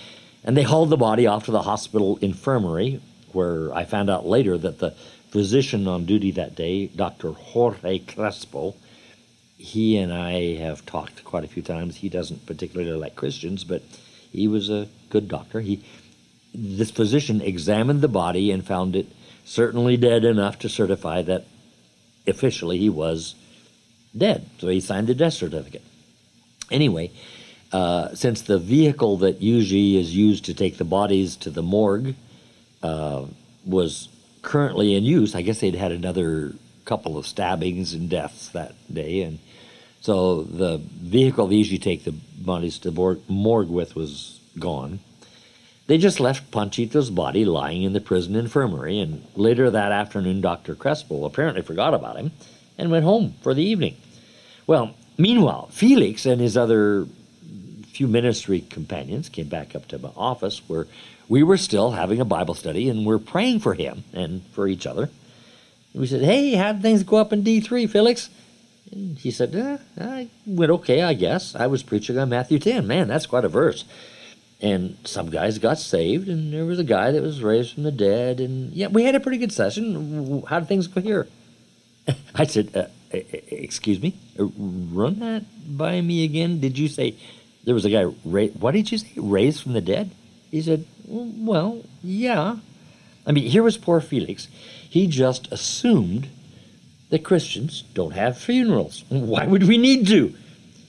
and 0.43 0.55
they 0.57 0.63
hauled 0.63 0.89
the 0.89 0.97
body 0.97 1.27
off 1.27 1.45
to 1.45 1.51
the 1.51 1.63
hospital 1.63 2.17
infirmary, 2.21 3.01
where 3.31 3.73
I 3.73 3.85
found 3.85 4.09
out 4.09 4.25
later 4.25 4.57
that 4.57 4.79
the 4.79 4.91
physician 5.29 5.87
on 5.87 6.05
duty 6.05 6.31
that 6.31 6.55
day, 6.55 6.87
Dr. 6.87 7.31
Jorge 7.31 7.99
Crespo, 7.99 8.75
he 9.57 9.97
and 9.97 10.13
I 10.13 10.55
have 10.57 10.85
talked 10.85 11.23
quite 11.23 11.43
a 11.43 11.47
few 11.47 11.63
times. 11.63 11.97
He 11.97 12.09
doesn't 12.09 12.45
particularly 12.45 12.99
like 12.99 13.15
Christians, 13.15 13.63
but 13.63 13.81
he 14.31 14.47
was 14.47 14.69
a 14.69 14.87
good 15.09 15.27
doctor. 15.27 15.61
He, 15.61 15.83
this 16.53 16.91
physician 16.91 17.41
examined 17.41 18.01
the 18.01 18.07
body 18.07 18.51
and 18.51 18.65
found 18.65 18.95
it 18.95 19.07
certainly 19.45 19.97
dead 19.97 20.23
enough 20.23 20.59
to 20.59 20.69
certify 20.69 21.21
that 21.23 21.45
officially 22.27 22.77
he 22.77 22.89
was 22.89 23.35
dead. 24.15 24.49
So 24.59 24.67
he 24.67 24.79
signed 24.79 25.07
the 25.07 25.15
death 25.15 25.33
certificate. 25.33 25.83
Anyway, 26.71 27.11
uh, 27.71 28.13
since 28.13 28.41
the 28.41 28.59
vehicle 28.59 29.17
that 29.17 29.41
usually 29.41 29.97
is 29.97 30.15
used 30.15 30.45
to 30.45 30.53
take 30.53 30.77
the 30.77 30.83
bodies 30.83 31.35
to 31.37 31.49
the 31.49 31.63
morgue 31.63 32.15
uh, 32.81 33.25
was 33.65 34.09
currently 34.41 34.95
in 34.95 35.03
use, 35.03 35.35
I 35.35 35.41
guess 35.41 35.59
they'd 35.59 35.75
had 35.75 35.91
another 35.91 36.53
couple 36.85 37.17
of 37.17 37.25
stabbings 37.25 37.93
and 37.93 38.09
deaths 38.09 38.49
that 38.49 38.75
day, 38.93 39.21
and 39.21 39.39
so 40.01 40.43
the 40.43 40.77
vehicle 40.77 41.47
they 41.47 41.55
usually 41.55 41.79
take 41.79 42.03
the 42.03 42.11
bodies 42.11 42.77
to 42.79 42.91
the 42.91 43.19
morgue 43.27 43.69
with 43.69 43.95
was 43.95 44.39
gone. 44.59 44.99
They 45.87 45.97
just 45.97 46.19
left 46.19 46.51
Panchito's 46.51 47.09
body 47.09 47.43
lying 47.43 47.83
in 47.83 47.93
the 47.93 48.01
prison 48.01 48.35
infirmary, 48.35 48.99
and 48.99 49.25
later 49.35 49.69
that 49.69 49.91
afternoon, 49.91 50.41
Dr. 50.41 50.75
Crespo 50.75 51.25
apparently 51.25 51.61
forgot 51.61 51.93
about 51.93 52.17
him 52.17 52.31
and 52.77 52.91
went 52.91 53.05
home 53.05 53.35
for 53.41 53.53
the 53.53 53.63
evening. 53.63 53.97
Well, 54.67 54.95
meanwhile, 55.17 55.67
Felix 55.71 56.25
and 56.25 56.41
his 56.41 56.57
other 56.57 57.07
few 57.85 58.07
ministry 58.07 58.61
companions 58.61 59.29
came 59.29 59.47
back 59.47 59.75
up 59.75 59.87
to 59.87 59.99
my 59.99 60.09
office 60.15 60.61
where 60.67 60.87
we 61.29 61.43
were 61.43 61.57
still 61.57 61.91
having 61.91 62.19
a 62.19 62.25
Bible 62.25 62.55
study 62.55 62.89
and 62.89 63.05
we're 63.05 63.19
praying 63.19 63.59
for 63.59 63.75
him 63.75 64.03
and 64.13 64.43
for 64.47 64.67
each 64.67 64.87
other. 64.87 65.09
And 65.93 66.01
we 66.01 66.07
said, 66.07 66.21
Hey, 66.21 66.55
how'd 66.55 66.81
things 66.81 67.03
go 67.03 67.17
up 67.17 67.31
in 67.31 67.43
D3, 67.43 67.89
Felix? 67.89 68.29
And 68.93 69.17
he 69.17 69.31
said, 69.31 69.55
eh, 69.55 69.77
I 69.99 70.29
went 70.45 70.71
okay, 70.71 71.01
I 71.01 71.13
guess. 71.13 71.55
I 71.55 71.67
was 71.67 71.83
preaching 71.83 72.17
on 72.17 72.29
Matthew 72.29 72.59
10. 72.59 72.85
Man, 72.85 73.07
that's 73.07 73.25
quite 73.25 73.45
a 73.45 73.49
verse. 73.49 73.85
And 74.61 74.97
some 75.03 75.29
guys 75.29 75.57
got 75.57 75.77
saved, 75.79 76.29
and 76.29 76.53
there 76.53 76.63
was 76.63 76.79
a 76.79 76.83
guy 76.83 77.11
that 77.11 77.21
was 77.21 77.43
raised 77.43 77.73
from 77.73 77.83
the 77.83 77.91
dead. 77.91 78.39
And 78.39 78.71
yeah, 78.71 78.87
we 78.87 79.03
had 79.03 79.15
a 79.15 79.19
pretty 79.19 79.39
good 79.39 79.51
session. 79.51 80.43
How 80.47 80.59
did 80.59 80.67
things 80.67 80.87
go 80.87 81.01
here? 81.01 81.27
I 82.35 82.45
said, 82.45 82.75
uh, 82.75 82.85
excuse 83.13 84.01
me, 84.01 84.15
uh, 84.39 84.45
run 84.45 85.19
that 85.19 85.43
by 85.77 86.01
me 86.01 86.23
again. 86.23 86.59
Did 86.59 86.77
you 86.77 86.87
say 86.87 87.15
there 87.63 87.75
was 87.75 87.85
a 87.85 87.89
guy, 87.89 88.05
ra- 88.25 88.47
what 88.47 88.71
did 88.71 88.91
you 88.91 88.97
say, 88.97 89.11
raised 89.15 89.61
from 89.61 89.73
the 89.73 89.81
dead? 89.81 90.11
He 90.51 90.61
said, 90.61 90.85
well, 91.07 91.83
yeah. 92.03 92.57
I 93.25 93.31
mean, 93.31 93.45
here 93.45 93.63
was 93.63 93.77
poor 93.77 94.01
Felix. 94.01 94.47
He 94.89 95.07
just 95.07 95.51
assumed 95.51 96.27
that 97.09 97.23
Christians 97.23 97.83
don't 97.93 98.11
have 98.11 98.37
funerals. 98.37 99.03
Why 99.09 99.45
would 99.45 99.63
we 99.63 99.77
need 99.77 100.07
to? 100.07 100.35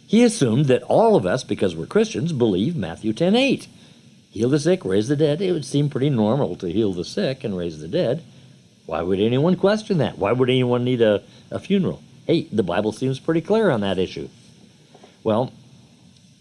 He 0.07 0.23
assumed 0.23 0.67
that 0.67 0.83
all 0.85 1.17
of 1.17 1.27
us, 1.27 1.45
because 1.45 1.75
we're 1.75 1.87
Christians, 1.87 2.33
believe 2.33 2.77
Matthew 2.77 3.13
10 3.13 3.35
8. 3.35 3.69
Heal 4.31 4.49
the 4.49 4.59
sick, 4.59 4.85
raise 4.85 5.09
the 5.09 5.17
dead. 5.17 5.41
It 5.41 5.53
would 5.53 5.65
seem 5.65 5.89
pretty 5.89 6.11
normal 6.11 6.57
to 6.57 6.71
heal 6.71 6.93
the 6.93 7.05
sick 7.05 7.45
and 7.45 7.57
raise 7.57 7.81
the 7.81 7.89
dead. 7.89 8.23
Why 8.87 9.01
would 9.01 9.21
anyone 9.21 9.57
question 9.57 9.99
that? 9.99 10.19
Why 10.19 10.33
would 10.33 10.51
anyone 10.51 10.85
need 10.85 11.01
a, 11.01 11.23
a 11.51 11.59
funeral? 11.59 12.03
Hey, 12.27 12.49
the 12.51 12.63
Bible 12.63 12.93
seems 12.93 13.19
pretty 13.19 13.43
clear 13.43 13.71
on 13.71 13.83
that 13.83 13.99
issue. 13.99 14.29
Well, 15.23 15.53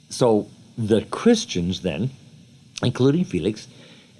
so 0.09 0.47
the 0.77 1.01
Christians 1.01 1.81
then, 1.81 2.11
including 2.81 3.25
Felix, 3.25 3.67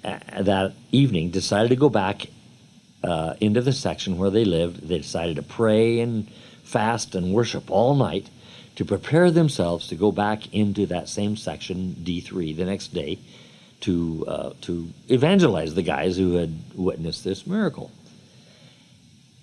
uh, 0.04 0.18
that 0.42 0.74
evening 0.92 1.30
decided 1.30 1.70
to 1.70 1.76
go 1.76 1.88
back 1.88 2.26
uh, 3.02 3.34
into 3.40 3.60
the 3.60 3.72
section 3.72 4.18
where 4.18 4.30
they 4.30 4.44
lived. 4.44 4.88
They 4.88 4.98
decided 4.98 5.36
to 5.36 5.42
pray 5.42 6.00
and 6.00 6.30
fast 6.62 7.14
and 7.14 7.32
worship 7.32 7.70
all 7.70 7.94
night 7.94 8.28
to 8.76 8.84
prepare 8.84 9.30
themselves 9.30 9.86
to 9.88 9.94
go 9.94 10.10
back 10.10 10.52
into 10.52 10.86
that 10.86 11.08
same 11.08 11.36
section, 11.36 11.96
D3, 12.02 12.56
the 12.56 12.64
next 12.64 12.88
day 12.88 13.18
to, 13.80 14.24
uh, 14.26 14.50
to 14.62 14.90
evangelize 15.08 15.74
the 15.74 15.82
guys 15.82 16.16
who 16.16 16.34
had 16.34 16.54
witnessed 16.74 17.24
this 17.24 17.46
miracle. 17.46 17.90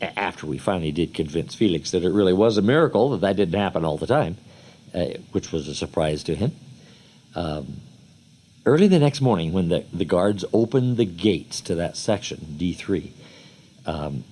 After 0.01 0.47
we 0.47 0.57
finally 0.57 0.91
did 0.91 1.13
convince 1.13 1.53
Felix 1.53 1.91
that 1.91 2.03
it 2.03 2.09
really 2.09 2.33
was 2.33 2.57
a 2.57 2.61
miracle, 2.61 3.09
that 3.11 3.21
that 3.21 3.35
didn't 3.35 3.59
happen 3.59 3.85
all 3.85 3.97
the 3.97 4.07
time, 4.07 4.37
uh, 4.93 5.05
which 5.31 5.51
was 5.51 5.67
a 5.67 5.75
surprise 5.75 6.23
to 6.23 6.35
him. 6.35 6.53
Um, 7.35 7.77
early 8.65 8.87
the 8.87 8.99
next 8.99 9.21
morning, 9.21 9.53
when 9.53 9.69
the, 9.69 9.85
the 9.93 10.05
guards 10.05 10.43
opened 10.53 10.97
the 10.97 11.05
gates 11.05 11.61
to 11.61 11.75
that 11.75 11.97
section, 11.97 12.55
D3, 12.57 13.11
um, 13.85 14.23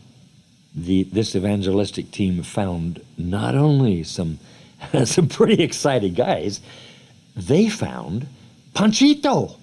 the, 0.75 1.03
this 1.03 1.35
evangelistic 1.35 2.11
team 2.11 2.41
found 2.43 3.03
not 3.17 3.55
only 3.55 4.03
some 4.03 4.39
some 5.05 5.27
pretty 5.27 5.63
excited 5.63 6.15
guys. 6.15 6.61
They 7.35 7.69
found 7.69 8.27
Panchito 8.73 9.57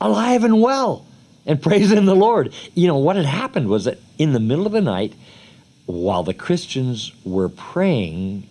alive 0.00 0.44
and 0.44 0.60
well 0.60 1.06
and 1.46 1.60
praising 1.62 2.04
the 2.04 2.14
Lord. 2.14 2.52
You 2.74 2.86
know, 2.88 2.96
what 2.96 3.16
had 3.16 3.26
happened 3.26 3.68
was 3.68 3.84
that 3.84 3.98
in 4.18 4.32
the 4.32 4.40
middle 4.40 4.66
of 4.66 4.72
the 4.72 4.80
night, 4.80 5.14
while 5.88 6.22
the 6.22 6.34
Christians 6.34 7.12
were 7.24 7.48
praying 7.48 8.46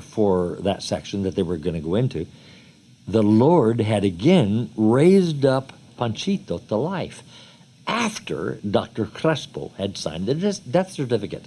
for 0.00 0.56
that 0.62 0.82
section 0.82 1.22
that 1.22 1.36
they 1.36 1.42
were 1.42 1.56
going 1.56 1.74
to 1.74 1.80
go 1.80 1.94
into, 1.94 2.26
the 3.06 3.22
Lord 3.22 3.80
had 3.80 4.02
again 4.02 4.70
raised 4.76 5.44
up 5.44 5.72
Panchito 5.96 6.66
to 6.66 6.74
life 6.74 7.22
after 7.86 8.58
Dr. 8.68 9.06
Crespo 9.06 9.70
had 9.78 9.96
signed 9.96 10.26
the 10.26 10.34
death 10.34 10.90
certificate. 10.90 11.44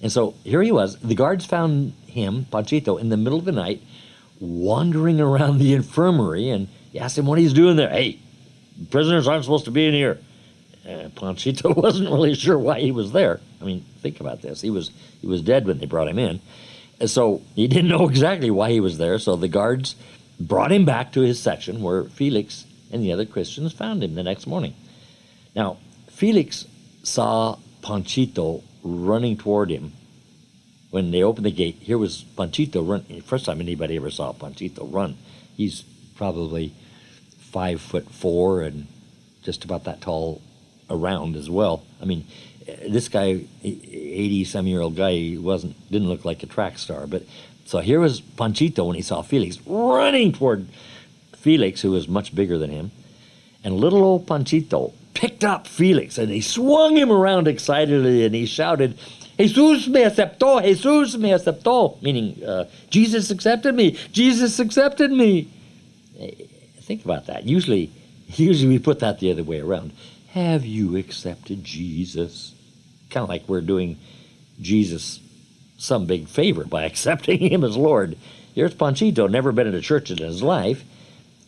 And 0.00 0.12
so 0.12 0.34
here 0.44 0.62
he 0.62 0.70
was. 0.70 0.98
The 1.00 1.16
guards 1.16 1.44
found 1.44 1.94
him, 2.06 2.46
Panchito, 2.52 3.00
in 3.00 3.08
the 3.08 3.16
middle 3.16 3.40
of 3.40 3.46
the 3.46 3.50
night, 3.50 3.82
wandering 4.38 5.20
around 5.20 5.58
the 5.58 5.74
infirmary, 5.74 6.48
and 6.48 6.68
asked 6.96 7.18
him 7.18 7.26
what 7.26 7.40
he's 7.40 7.54
doing 7.54 7.74
there. 7.74 7.90
Hey, 7.90 8.20
prisoners 8.92 9.26
aren't 9.26 9.42
supposed 9.42 9.64
to 9.64 9.72
be 9.72 9.88
in 9.88 9.94
here. 9.94 10.20
Panchito 10.84 11.74
wasn't 11.82 12.10
really 12.10 12.34
sure 12.34 12.58
why 12.58 12.80
he 12.80 12.90
was 12.90 13.12
there. 13.12 13.40
I 13.60 13.64
mean, 13.64 13.84
think 14.00 14.20
about 14.20 14.42
this. 14.42 14.60
He 14.60 14.70
was 14.70 14.90
he 15.20 15.26
was 15.26 15.42
dead 15.42 15.66
when 15.66 15.78
they 15.78 15.86
brought 15.86 16.08
him 16.08 16.18
in, 16.18 16.40
and 17.00 17.10
so 17.10 17.42
he 17.54 17.66
didn't 17.68 17.88
know 17.88 18.08
exactly 18.08 18.50
why 18.50 18.70
he 18.70 18.80
was 18.80 18.98
there. 18.98 19.18
So 19.18 19.36
the 19.36 19.48
guards 19.48 19.96
brought 20.38 20.72
him 20.72 20.84
back 20.84 21.12
to 21.12 21.20
his 21.20 21.40
section 21.40 21.82
where 21.82 22.04
Felix 22.04 22.64
and 22.92 23.02
the 23.02 23.12
other 23.12 23.24
Christians 23.24 23.72
found 23.72 24.02
him 24.02 24.14
the 24.14 24.22
next 24.22 24.46
morning. 24.46 24.74
Now, 25.54 25.78
Felix 26.08 26.66
saw 27.02 27.58
Panchito 27.82 28.62
running 28.82 29.36
toward 29.36 29.70
him 29.70 29.92
when 30.90 31.10
they 31.10 31.22
opened 31.22 31.46
the 31.46 31.50
gate. 31.50 31.76
Here 31.80 31.98
was 31.98 32.24
Panchito 32.36 32.86
run. 32.86 33.04
First 33.22 33.46
time 33.46 33.60
anybody 33.60 33.96
ever 33.96 34.10
saw 34.10 34.32
Panchito 34.32 34.92
run. 34.92 35.16
He's 35.56 35.82
probably 36.16 36.72
five 37.38 37.80
foot 37.80 38.10
four 38.10 38.62
and 38.62 38.86
just 39.42 39.64
about 39.64 39.84
that 39.84 40.00
tall 40.00 40.40
around 40.90 41.36
as 41.36 41.48
well. 41.50 41.82
I 42.00 42.04
mean, 42.04 42.26
this 42.86 43.08
guy, 43.08 43.44
eighty 43.62 44.44
some 44.44 44.66
year 44.66 44.80
old 44.80 44.96
guy, 44.96 45.12
he 45.12 45.38
wasn't 45.38 45.76
didn't 45.90 46.08
look 46.08 46.24
like 46.24 46.42
a 46.42 46.46
track 46.46 46.78
star. 46.78 47.06
But 47.06 47.24
so 47.64 47.80
here 47.80 48.00
was 48.00 48.20
Panchito 48.20 48.86
when 48.86 48.96
he 48.96 49.02
saw 49.02 49.22
Felix 49.22 49.58
running 49.66 50.32
toward 50.32 50.68
Felix, 51.32 51.82
who 51.82 51.90
was 51.90 52.08
much 52.08 52.34
bigger 52.34 52.58
than 52.58 52.70
him, 52.70 52.90
and 53.62 53.76
little 53.76 54.02
old 54.02 54.26
Panchito 54.26 54.92
picked 55.14 55.44
up 55.44 55.66
Felix 55.66 56.18
and 56.18 56.30
he 56.30 56.40
swung 56.40 56.96
him 56.96 57.10
around 57.10 57.48
excitedly 57.48 58.24
and 58.24 58.34
he 58.34 58.44
shouted, 58.44 58.98
Jesus 59.38 59.88
me 59.88 60.02
aceptó, 60.02 60.62
Jesus 60.62 61.16
me 61.16 61.30
aceptó, 61.30 62.00
meaning 62.02 62.44
uh, 62.44 62.68
Jesus 62.90 63.30
accepted 63.30 63.74
me, 63.74 63.92
Jesus 64.12 64.58
accepted 64.58 65.10
me. 65.10 65.48
Eh, 66.18 66.30
think 66.82 67.04
about 67.04 67.26
that. 67.26 67.44
Usually, 67.44 67.90
usually 68.28 68.68
we 68.68 68.78
put 68.78 68.98
that 69.00 69.20
the 69.20 69.30
other 69.30 69.44
way 69.44 69.60
around. 69.60 69.92
Have 70.34 70.66
you 70.66 70.96
accepted 70.96 71.62
Jesus? 71.62 72.56
Kind 73.08 73.22
of 73.22 73.28
like 73.28 73.48
we're 73.48 73.60
doing 73.60 74.00
Jesus 74.60 75.20
some 75.78 76.06
big 76.06 76.26
favor 76.26 76.64
by 76.64 76.82
accepting 76.86 77.38
him 77.38 77.62
as 77.62 77.76
Lord. 77.76 78.18
Here's 78.52 78.74
Panchito, 78.74 79.30
never 79.30 79.52
been 79.52 79.68
in 79.68 79.76
a 79.76 79.80
church 79.80 80.10
in 80.10 80.18
his 80.18 80.42
life. 80.42 80.82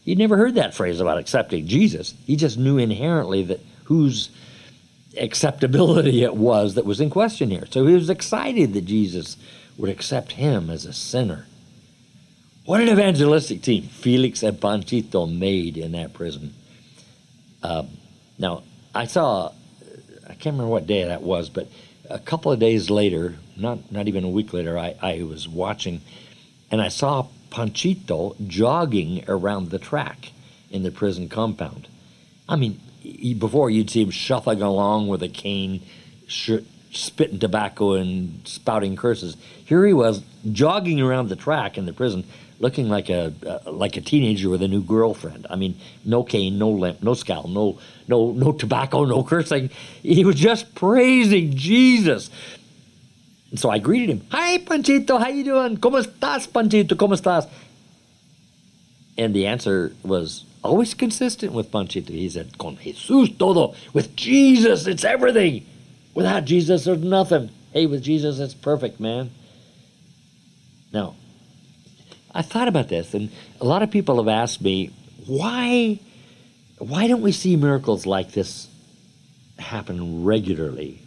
He'd 0.05 0.19
never 0.19 0.37
heard 0.37 0.55
that 0.55 0.73
phrase 0.73 1.01
about 1.01 1.19
accepting 1.19 1.67
Jesus. 1.67 2.15
He 2.27 2.37
just 2.37 2.59
knew 2.59 2.79
inherently 2.79 3.43
that 3.43 3.59
whose 3.87 4.31
acceptability 5.19 6.23
it 6.23 6.37
was 6.37 6.77
that 6.77 6.85
was 6.85 7.01
in 7.01 7.11
question 7.11 7.51
here. 7.51 7.67
So 7.69 7.89
he 7.89 7.95
was 7.95 8.09
excited 8.09 8.73
that 8.75 8.85
Jesus 8.85 9.37
would 9.77 9.91
accept 9.91 10.33
him 10.33 10.71
as 10.71 10.85
a 10.85 10.93
sinner. 10.93 11.49
What 12.65 12.81
an 12.81 12.89
evangelistic 12.89 13.63
team 13.63 13.83
Felix 13.83 14.45
and 14.45 14.61
Panchito 14.61 15.27
made 15.27 15.77
in 15.77 15.91
that 15.93 16.13
prison. 16.13 16.55
Uh, 17.65 17.83
now, 18.39 18.63
I 18.97 19.05
saw, 19.05 19.53
I 20.25 20.35
can't 20.35 20.55
remember 20.55 20.69
what 20.69 20.87
day 20.87 21.05
that 21.05 21.23
was, 21.23 21.51
but 21.51 21.69
a 22.09 22.19
couple 22.19 22.51
of 22.51 22.59
days 22.59 22.89
later, 22.89 23.35
not, 23.57 23.93
not 23.93 24.09
even 24.09 24.25
a 24.25 24.29
week 24.29 24.53
later, 24.53 24.79
I, 24.79 24.95
I 25.03 25.23
was 25.23 25.47
watching 25.47 26.01
and 26.71 26.81
I 26.81 26.89
saw 26.89 27.27
Panchito 27.51 28.35
jogging 28.49 29.25
around 29.29 29.71
the 29.71 29.79
track 29.79 30.33
in 30.71 30.83
the 30.83 30.91
prison 30.91 31.29
compound. 31.29 31.89
I 32.49 32.57
mean, 32.57 32.81
before 33.39 33.71
you'd 33.71 33.91
see 33.91 34.03
him 34.03 34.11
shuffling 34.11 34.63
along 34.63 35.09
with 35.09 35.23
a 35.23 35.29
cane, 35.29 35.83
sh- 36.27 36.65
spitting 36.91 37.39
tobacco 37.39 37.93
and 37.93 38.41
spouting 38.49 38.97
curses. 38.97 39.37
Here 39.65 39.85
he 39.87 39.93
was 39.93 40.23
jogging 40.51 41.01
around 41.01 41.29
the 41.29 41.37
track 41.37 41.77
in 41.77 41.87
the 41.87 41.93
prison, 41.93 42.25
looking 42.59 42.89
like 42.89 43.11
a 43.11 43.33
uh, 43.47 43.71
like 43.71 43.97
a 43.97 44.01
teenager 44.01 44.49
with 44.49 44.63
a 44.63 44.69
new 44.69 44.83
girlfriend. 44.83 45.47
I 45.51 45.57
mean, 45.57 45.79
no 46.05 46.23
cane, 46.23 46.59
no 46.59 46.71
limp, 46.71 47.03
no 47.03 47.15
scowl, 47.15 47.49
no 47.49 47.79
no 48.09 48.33
no 48.33 48.53
tobacco, 48.53 49.05
no 49.05 49.23
cursing. 49.23 49.71
He 50.03 50.25
was 50.25 50.37
just 50.37 50.75
praising 50.75 51.55
Jesus. 51.57 52.31
And 53.51 53.61
so 53.61 53.71
I 53.71 53.79
greeted 53.79 54.11
him. 54.11 54.27
Hi, 54.31 54.59
Panchito, 54.59 55.21
how 55.21 55.29
you 55.29 55.45
doing? 55.45 55.77
¿Cómo 55.79 56.03
estás, 56.03 56.49
Panchito? 56.49 56.97
¿Cómo 56.97 57.15
estás? 57.15 57.49
And 59.17 59.35
the 59.35 59.47
answer 59.47 59.93
was 60.03 60.45
always 60.63 60.95
consistent 60.95 61.53
with 61.53 61.71
Panchito. 61.71 62.11
He 62.11 62.29
said, 62.29 62.59
Con 62.59 62.77
Jesús 62.77 63.39
todo. 63.39 63.75
With 63.93 64.17
Jesus, 64.17 64.87
it's 64.87 65.05
everything. 65.05 65.65
Without 66.15 66.45
Jesus, 66.45 66.85
there's 66.85 66.99
nothing. 66.99 67.51
Hey, 67.73 67.87
with 67.87 68.03
Jesus, 68.03 68.41
it's 68.41 68.55
perfect, 68.55 69.01
man. 69.01 69.31
Now, 70.93 71.15
I 72.37 72.43
thought 72.43 72.69
about 72.69 72.89
this, 72.89 73.15
and 73.15 73.31
a 73.63 73.65
lot 73.65 73.83
of 73.83 73.91
people 73.91 74.19
have 74.19 74.29
asked 74.29 74.61
me, 74.61 74.91
why, 75.27 75.99
why 76.79 77.09
don't 77.09 77.23
we 77.23 77.33
see 77.33 77.57
miracles 77.57 78.05
like 78.05 78.33
this 78.33 78.69
happen 79.59 80.23
regularly 80.23 81.01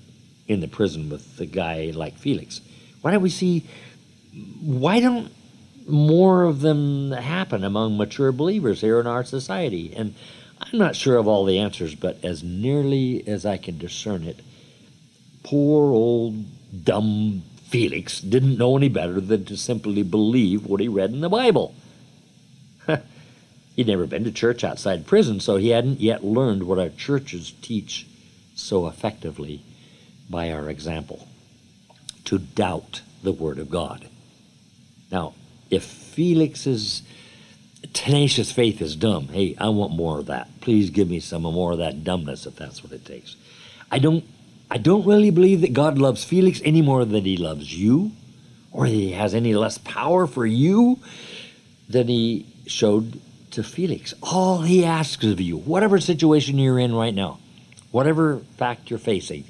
in 0.47 0.59
the 0.59 0.67
prison 0.67 1.07
with 1.09 1.37
the 1.37 1.45
guy 1.45 1.91
like 1.93 2.17
Felix? 2.17 2.61
Why 3.01 3.11
don't 3.11 3.21
we 3.21 3.29
see, 3.29 3.63
why 4.59 4.99
don't 4.99 5.31
more 5.87 6.45
of 6.45 6.61
them 6.61 7.11
happen 7.11 7.63
among 7.63 7.97
mature 7.97 8.31
believers 8.31 8.81
here 8.81 8.99
in 8.99 9.05
our 9.05 9.23
society? 9.23 9.93
And 9.95 10.15
I'm 10.59 10.79
not 10.79 10.95
sure 10.95 11.17
of 11.17 11.27
all 11.27 11.45
the 11.45 11.59
answers, 11.59 11.93
but 11.93 12.25
as 12.25 12.43
nearly 12.43 13.27
as 13.27 13.45
I 13.45 13.57
can 13.57 13.77
discern 13.77 14.23
it, 14.23 14.39
poor 15.43 15.93
old 15.93 16.43
dumb 16.83 17.43
Felix 17.69 18.19
didn't 18.19 18.57
know 18.57 18.75
any 18.75 18.89
better 18.89 19.21
than 19.21 19.45
to 19.45 19.55
simply 19.55 20.01
believe 20.01 20.65
what 20.65 20.81
he 20.81 20.87
read 20.87 21.11
in 21.11 21.21
the 21.21 21.29
Bible. 21.29 21.75
He'd 23.75 23.87
never 23.87 24.07
been 24.07 24.23
to 24.23 24.31
church 24.31 24.63
outside 24.63 25.05
prison, 25.05 25.39
so 25.39 25.57
he 25.57 25.69
hadn't 25.69 26.01
yet 26.01 26.23
learned 26.23 26.63
what 26.63 26.79
our 26.79 26.89
churches 26.89 27.53
teach 27.61 28.07
so 28.55 28.87
effectively 28.87 29.61
by 30.29 30.51
our 30.51 30.67
example 30.67 31.27
to 32.25 32.39
doubt 32.39 33.01
the 33.21 33.31
Word 33.31 33.59
of 33.59 33.69
God. 33.69 34.09
Now, 35.11 35.35
if 35.69 35.83
Felix's 35.83 37.03
tenacious 37.93 38.51
faith 38.51 38.81
is 38.81 38.95
dumb, 38.95 39.27
hey, 39.27 39.55
I 39.59 39.69
want 39.69 39.93
more 39.93 40.17
of 40.17 40.25
that. 40.25 40.49
Please 40.59 40.89
give 40.89 41.07
me 41.07 41.19
some 41.19 41.43
more 41.43 41.73
of 41.73 41.77
that 41.77 42.03
dumbness 42.03 42.47
if 42.47 42.55
that's 42.55 42.83
what 42.83 42.93
it 42.93 43.05
takes. 43.05 43.35
I 43.91 43.99
don't 43.99 44.23
I 44.71 44.77
don't 44.77 45.05
really 45.05 45.31
believe 45.31 45.61
that 45.61 45.73
God 45.73 45.97
loves 45.97 46.23
Felix 46.23 46.61
any 46.63 46.81
more 46.81 47.03
than 47.03 47.25
he 47.25 47.37
loves 47.37 47.75
you, 47.75 48.11
or 48.71 48.85
he 48.85 49.13
has 49.13 49.33
any 49.33 49.55
less 49.55 49.79
power 49.79 50.27
for 50.27 50.45
you 50.45 50.99
than 51.89 52.07
he 52.07 52.45
showed 52.67 53.19
to 53.51 53.63
Felix. 53.63 54.13
All 54.21 54.61
he 54.61 54.85
asks 54.85 55.25
of 55.25 55.41
you, 55.41 55.57
whatever 55.57 55.99
situation 55.99 56.59
you're 56.59 56.77
in 56.77 56.93
right 56.93 57.15
now, 57.15 57.39
whatever 57.89 58.41
fact 58.57 58.91
you're 58.91 58.99
facing, 58.99 59.45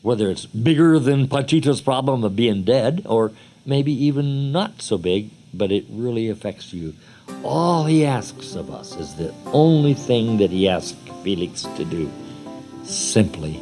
whether 0.00 0.30
it's 0.30 0.46
bigger 0.46 0.98
than 0.98 1.28
Panchito's 1.28 1.82
problem 1.82 2.24
of 2.24 2.34
being 2.34 2.62
dead, 2.62 3.02
or 3.04 3.32
maybe 3.66 3.92
even 3.92 4.52
not 4.52 4.80
so 4.80 4.96
big, 4.96 5.30
but 5.52 5.70
it 5.70 5.84
really 5.90 6.30
affects 6.30 6.72
you. 6.72 6.94
All 7.42 7.84
he 7.84 8.06
asks 8.06 8.54
of 8.54 8.70
us 8.70 8.96
is 8.96 9.16
the 9.16 9.34
only 9.46 9.92
thing 9.92 10.38
that 10.38 10.50
he 10.50 10.66
asked 10.66 10.96
Felix 11.22 11.62
to 11.76 11.84
do 11.84 12.10
simply 12.84 13.60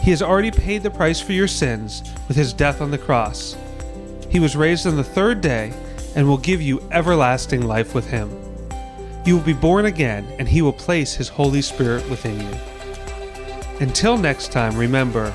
He 0.00 0.08
has 0.08 0.22
already 0.22 0.50
paid 0.50 0.82
the 0.82 0.90
price 0.90 1.20
for 1.20 1.32
your 1.32 1.48
sins 1.48 2.02
with 2.28 2.36
His 2.38 2.54
death 2.54 2.80
on 2.80 2.90
the 2.90 2.96
cross. 2.96 3.58
He 4.30 4.40
was 4.40 4.56
raised 4.56 4.86
on 4.86 4.96
the 4.96 5.04
third 5.04 5.42
day 5.42 5.74
and 6.14 6.28
will 6.28 6.38
give 6.38 6.60
you 6.60 6.82
everlasting 6.90 7.62
life 7.66 7.94
with 7.94 8.08
Him. 8.08 8.30
You 9.24 9.36
will 9.36 9.44
be 9.44 9.52
born 9.52 9.86
again, 9.86 10.26
and 10.38 10.48
He 10.48 10.62
will 10.62 10.72
place 10.72 11.14
His 11.14 11.28
Holy 11.28 11.62
Spirit 11.62 12.08
within 12.08 12.40
you. 12.40 12.58
Until 13.80 14.16
next 14.16 14.52
time, 14.52 14.76
remember, 14.76 15.32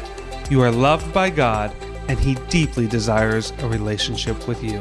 you 0.50 0.62
are 0.62 0.72
loved 0.72 1.14
by 1.14 1.30
God, 1.30 1.76
and 2.08 2.20
He 2.20 2.36
deeply 2.50 2.88
desires 2.88 3.54
a 3.60 3.68
relationship 3.68 4.48
with 4.48 4.64
you. 4.64 4.80